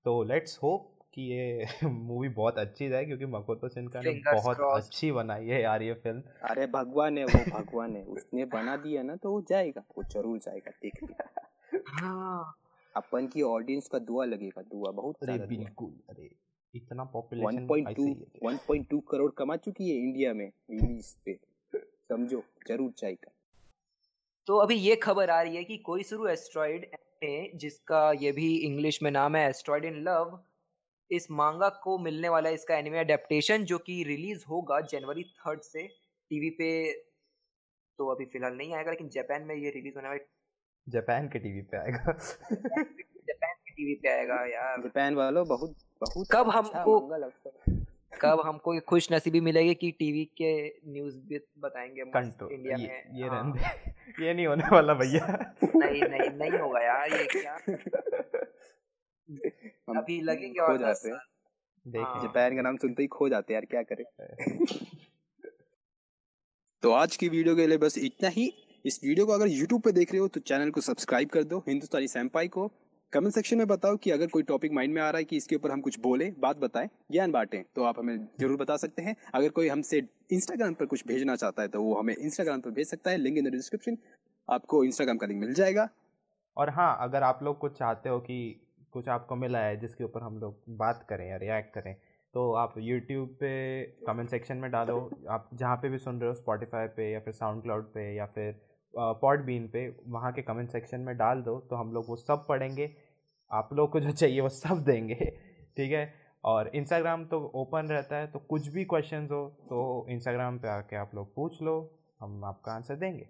तो 0.07 0.23
लेट्स 0.25 0.59
होप 0.63 0.89
कि 1.15 1.23
ये 1.33 1.67
मूवी 1.91 2.29
बहुत 2.31 2.59
अच्छी 2.59 2.89
जाए 2.89 3.05
क्योंकि 3.05 3.27
मकोतो 3.29 3.69
सिन्हा 3.69 4.03
ने 4.03 4.13
बहुत 4.31 4.65
crossed. 4.65 4.73
अच्छी 4.73 5.13
बनाई 5.13 5.47
है 5.49 5.63
यार 5.63 5.83
ये 5.83 5.95
फ़िल्म 5.95 6.23
अरे 6.43 6.67
भगवान 6.69 7.19
है 7.19 7.25
वो 7.27 7.45
भगवान 7.47 7.97
है। 7.97 8.03
उसने 8.07 8.45
बना 8.49 8.77
दिया 8.79 9.03
ना 9.03 9.17
तो 9.17 9.31
वो 9.33 9.41
जाएगा। 9.49 9.85
वो 9.99 10.03
ज़रूर 10.05 10.39
जाएगा 10.39 10.71
देख 10.83 11.03
हाँ। 11.93 12.43
अपन 12.95 13.27
की 13.29 13.43
ऑडियंस 13.45 13.89
का 13.89 13.99
दुआ 14.01 14.25
लगेगा 14.25 14.63
दुआ 14.65 14.91
बहुत 14.93 15.17
अरे 15.23 15.39
बिल्कुल 15.47 15.95
अरे। 16.11 16.29
इतना 16.75 17.05
पॉपुलेशन 17.15 17.67
1.2 17.69 18.05
1.2 18.47 19.01
करोड़ 19.11 19.31
कमा 19.39 19.57
चुकी 19.59 19.89
है 19.91 19.97
इंडिया 19.99 20.33
में 20.35 20.47
रिलीज़ 20.47 21.15
पे। 21.25 21.35
समझो 21.73 22.43
ज़रूर 22.69 22.91
चाहिए 22.99 23.31
तो 24.49 24.57
अभी 24.59 24.75
ये 24.77 24.95
खबर 25.03 25.31
आ 25.31 25.41
रही 25.43 25.57
है 25.57 25.65
कि 25.65 25.77
कोई 25.87 26.03
शुरू 26.05 26.27
एस्ट्रॉइड 26.29 26.87
जिसका 27.57 28.01
ये 28.21 28.33
भी 28.33 28.55
इंग्लिश 28.59 29.03
में 29.03 29.11
नाम 29.11 29.37
है 29.37 29.49
एस्ट्रॉइड 29.49 29.85
इन 29.85 30.03
लव 30.05 30.39
इस 31.11 31.31
मांगा 31.31 31.69
को 31.85 31.99
मिलने 31.99 32.29
वाला 32.29 32.51
इसका 32.51 32.77
एनिमे 32.77 32.99
अडेप्टेशन 32.99 33.65
जो 33.65 33.79
कि 33.79 34.03
रिलीज़ 34.05 34.45
होगा 34.51 34.81
जनवरी 34.93 35.23
थर्ड 35.25 35.61
से। 35.63 35.87
टीवी 35.87 36.51
पे 36.59 36.71
तो 37.99 38.07
अभी 38.11 38.25
फ़िलहाल 38.25 38.57
नहीं 38.57 38.75
आएगा 38.75 38.91
लेकिन 38.91 39.09
जापान 39.15 39.43
में 39.47 39.55
ये 39.55 39.71
रिलीज़ 39.71 39.95
होने 39.97 40.09
वाला 40.09 40.25
जापान 40.87 41.29
के 41.29 41.39
टीवी 41.39 41.63
पे 41.63 41.77
आएगा। 41.77 42.13
जापान 42.13 43.55
के 43.55 43.71
टीवी 43.71 43.95
पे 43.95 44.09
आएगा 44.11 44.45
यार। 44.47 44.81
जापान 44.83 45.15
वालों 45.15 45.47
बहुत 45.49 45.77
कब 46.11 46.49
अच्छा 46.49 46.59
हमको 46.59 47.01
कब 48.21 48.43
हमको 48.47 48.81
खुश 48.81 49.13
नसीबी 49.13 49.41
मिलेगी 49.41 49.75
कि 49.75 49.91
टीवी 49.91 50.25
के 50.25 50.69
न्यूज़ 50.69 51.19
भी 51.19 51.41
बताएँगे 51.59 52.01
इंडिया 52.55 52.77
ये, 52.77 52.87
में? 52.87 53.05
ये 53.15 53.29
हाँ। 53.29 53.53
रहने 53.53 54.27
ये 54.27 54.35
नहीं 54.35 54.47
होने 54.47 54.65
वाला 54.73 54.95
भैया। 54.95 55.55
नहीं 55.65 56.03
नहीं 56.03 56.31
नहीं 56.31 56.61
होगा 56.61 56.81
यार 56.81 57.13
ये 57.13 57.25
क्या? 57.25 57.55
अभी 60.01 60.21
लगेंगे 60.21 60.61
और 60.61 60.79
जाते 60.79 61.09
हैं। 61.09 61.17
हाँ। 62.05 62.23
जापान 62.23 62.57
का 62.57 62.63
नाम 62.63 62.77
सुनते 62.77 63.03
ही 63.03 63.07
खो 63.07 63.29
जाते 63.29 63.55
हैं 63.55 63.61
यार 63.61 63.65
क्या 63.65 63.83
करें? 63.83 64.65
तो 66.83 66.91
आज 66.91 67.17
की 67.17 67.29
वीडियो 67.29 67.57
के 67.57 67.67
लिए 67.67 67.79
बस 67.79 67.99
इतना 67.99 68.29
ही। 68.29 68.55
इस 68.87 69.01
वीडियो 69.05 69.27
को 69.27 69.33
अगर 69.33 69.49
YouTube 69.49 69.85
पे 69.85 69.93
देख 69.93 70.13
रहे 70.13 70.21
हो 70.21 70.29
तो 70.29 70.41
चैनल 70.41 70.71
को 70.71 70.81
सब्सक्राइब 70.81 71.29
कर 71.29 71.45
दो 71.45 71.59
हिंदुस्तानी 71.59 72.09
सैम्पाई 72.09 72.49
को। 72.49 72.73
कमेंट 73.13 73.35
सेक्शन 73.35 73.59
में 73.59 73.67
बताओ 73.67 73.97
कि 73.97 74.11
अगर 74.11 74.27
कोई 74.27 74.43
टॉपिक 74.43 74.73
माइंड 74.73 74.95
में 74.95 75.01
आ 75.03 75.09
रहा 75.11 75.19
है 75.19 75.25
कि 75.25 75.37
इसके 75.37 75.57
ऊपर 75.57 75.71
हम 75.71 75.81
कुछ 75.81 75.99
बोले, 76.01 76.31
बात 76.39 76.57
बताएँ, 76.59 76.89
ज्ञान 77.13 77.33
बांटें 77.33 77.63
तो 77.77 77.85
आप 77.85 77.99
हमें 77.99 78.17
ज़रूर 78.41 78.57
बता 78.57 78.77
सकते 78.77 79.03
हैं। 79.03 79.15
अगर 79.35 79.49
कोई 79.51 79.69
हमसे 79.69 80.03
इंस्टाग्राम 80.33 80.75
पर 80.75 80.87
कुछ 80.87 81.07
भेजना 81.07 81.37
चाहता 81.37 81.63
है 81.63 81.69
तो 81.69 81.83
वो 81.83 81.95
हमें 81.95 82.15
इंस्टाग्राम 82.15 82.61
पर 82.61 82.71
भेज 82.71 82.87
सकता 82.89 83.11
है। 83.11 83.17
Link 83.19 83.39
in 83.39 83.45
the 83.45 83.53
description. 83.53 83.99
आपको 84.49 84.83
इंस्टाग्राम 84.85 85.17
का 85.17 85.27
लिंक 85.27 85.41
मिल 85.41 85.53
जाएगा। 85.55 85.89
और 86.57 86.71
हाँ 86.71 86.97
अगर 87.01 87.23
आप 87.23 87.43
लोग 87.43 87.59
कुछ 87.59 87.79
चाहते 87.79 88.09
हो 88.09 88.19
कि 88.21 88.39
कुछ 88.93 89.09
आपको 89.11 89.37
मिला 89.37 89.59
है, 89.59 89.79
जिसके 89.81 90.05
ऊपर 90.05 90.23
हम 90.23 90.39
लोग 90.39 90.77
बात 90.79 91.07
करें 91.09 91.29
या 91.29 91.37
रिएक्ट 91.39 91.75
करें 91.75 91.95
तो 92.35 92.53
आप 92.55 92.75
यूट्यूब 92.79 93.29
पे 93.41 93.83
कमेंट 94.07 94.29
सेक्शन 94.31 94.57
में 94.57 94.71
डालो। 94.71 94.99
आप 95.31 95.49
जहाँ 95.55 95.77
पे 95.77 95.89
भी 95.89 95.99
सुन 96.01 96.21
रहे 96.21 96.29
हो 96.29 96.35
स्पॉटिफाई 96.35 96.87
पे 96.97 97.11
या 97.13 97.21
फिर 97.21 97.35
साउंड 97.35 97.63
क्लाउड 97.63 97.93
पे 97.95 98.13
या 98.15 98.27
फिर 98.27 98.61
पॉड 98.95 99.45
बीन 99.45 99.69
पे 99.69 99.89
वहाँ 100.09 100.33
के 100.33 100.43
कमेंट 100.43 100.71
सेक्शन 100.71 101.01
में 101.01 101.17
डाल 101.17 101.43
दो 101.43 101.59
तो 101.71 101.77
हम 101.77 101.93
लोग 101.93 102.09
वो 102.09 102.17
सब 102.17 102.47
पढ़ेंगे। 102.49 102.91
आप 103.51 103.69
लोग 103.73 103.91
को 103.93 104.01
जो 104.01 104.11
चाहिए 104.23 104.41
वो 104.41 104.49
सब 104.49 104.85
देंगे 104.85 105.15
ठीक 105.77 105.93
है? 105.93 106.13
और 106.45 106.69
इंस्टाग्राम 106.77 107.25
तो 107.25 107.41
ओपन 107.55 107.87
रहता 107.87 108.17
है 108.17 108.27
तो 108.27 108.39
कुछ 108.39 108.67
भी 108.69 108.85
क्वेश्चंस 108.85 109.31
हो 109.31 109.47
तो 109.69 110.07
इंस्टाग्राम 110.11 110.59
पे 110.59 110.69
आके 110.69 110.97
आप 110.97 111.15
लोग 111.15 111.35
पूछ 111.35 111.63
लो 111.63 111.75
हम 112.21 112.45
आपका 112.45 112.73
आंसर 112.73 112.97
देंगे। 112.97 113.29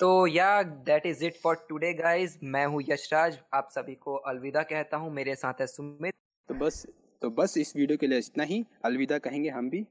तो 0.00 0.26
yeah 0.26 0.62
that 0.62 1.06
is 1.06 1.24
it 1.24 1.36
for 1.36 1.66
today 1.68 1.92
guys 1.94 2.38
मैं 2.42 2.66
हूँ 2.66 2.82
यशराज 2.88 3.38
आप 3.54 3.68
सभी 3.70 3.94
को 3.94 4.14
अलविदा 4.14 4.62
कहता 4.62 4.96
हूँ। 4.96 5.10
मेरे 5.12 5.34
साथ 5.34 5.60
है 5.60 5.66
सुमित। 5.66 6.14
तो 6.48 6.54
बस 6.54 6.86
तो 7.22 7.30
बस 7.30 7.56
इस 7.58 7.76
वीडियो 7.76 7.98
के 7.98 8.06
लिए 8.06 8.18
इतना 8.18 8.44
ही। 8.44 8.64
अलविदा 8.84 9.18
कहेंगे 9.18 9.48
हम 9.48 9.70
भी। 9.70 9.86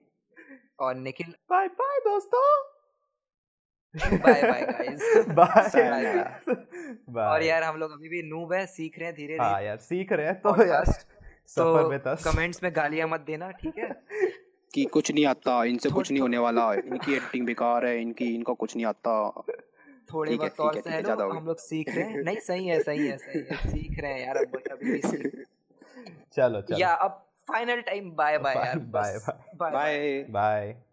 और 0.79 0.96
निखिल। 0.96 1.34
बाय 1.50 1.67
बाय 1.67 2.00
दोस्तों। 2.00 2.66
Bye 3.97 4.41
bye 4.43 4.61
guys 4.61 5.27
bye 5.29 6.23
bye 7.09 7.27
और 7.27 7.43
यार 7.43 7.63
हम 7.63 7.77
लोग 7.77 7.91
अभी 7.91 8.09
भी 8.09 8.21
नूब 8.23 8.53
है 8.53 8.65
सीख 8.65 8.99
रहे 8.99 9.07
हैं 9.07 9.15
धीरे 9.15 9.37
हाँ 9.37 9.61
यार 9.63 9.77
सीख 9.77 10.11
रहे 10.11 10.25
हैं 10.25 10.35
तो 10.41 10.65
यार 10.65 10.85
सफ़र 10.85 11.89
में 11.89 11.99
तो 11.99 12.15
तस 12.15 12.23
कमेंट्स 12.23 12.63
में 12.63 12.71
गालियाँ 12.75 13.07
मत 13.07 13.19
देना 13.19 13.51
ठीक 13.51 13.77
है? 13.77 13.89
कि 14.73 14.83
कुछ 14.85 15.11
नहीं 15.11 15.25
आता 15.25 15.63
इनसे 15.63 15.89
कुछ 15.89 16.11
नहीं 16.11 16.21
होने 16.21 16.37
वाला 16.37 16.73
इनकी 16.85 17.13
एडिटिंग 17.13 17.45
बेकार 17.45 17.85
है 17.85 18.01
इनकी 18.01 18.33
इनका 18.35 18.53
कुछ 18.53 18.75
नहीं 18.75 18.85
आता। 18.85 19.43
थोड़े 20.13 20.35
वक्त 20.35 20.59
और 20.59 20.75
है, 20.75 20.81
लो 20.97 21.01
ज़्यादा 21.01 21.23
हम 21.37 21.45
लोग 21.45 21.59
सीख 21.59 21.89
रहे 21.95 22.03
हैं। 22.03 22.23
नहीं 22.23 22.39
सही 22.39 22.67
है 22.67 22.79
सही 22.79 23.07
है 23.07 23.17
सही 23.17 23.43
है 23.43 23.71
सीख 23.71 23.99
रहे 23.99 24.13
हैं 24.13 24.27
यार 24.27 24.37
अब 24.37 24.61
अभी 24.71 25.01
सीख 25.01 25.45
चलो 26.33 26.61
चलो। 26.61 26.77
या 26.77 26.91
अब 26.93 27.23
फाइनल 27.47 27.81
टाइम 27.81 28.11
बाय 28.11 28.37
बाय 28.37 28.55
यार 28.55 28.79
बाय 28.79 29.19
बाय 29.55 29.71
बाय 29.71 30.23
बाय 30.29 30.87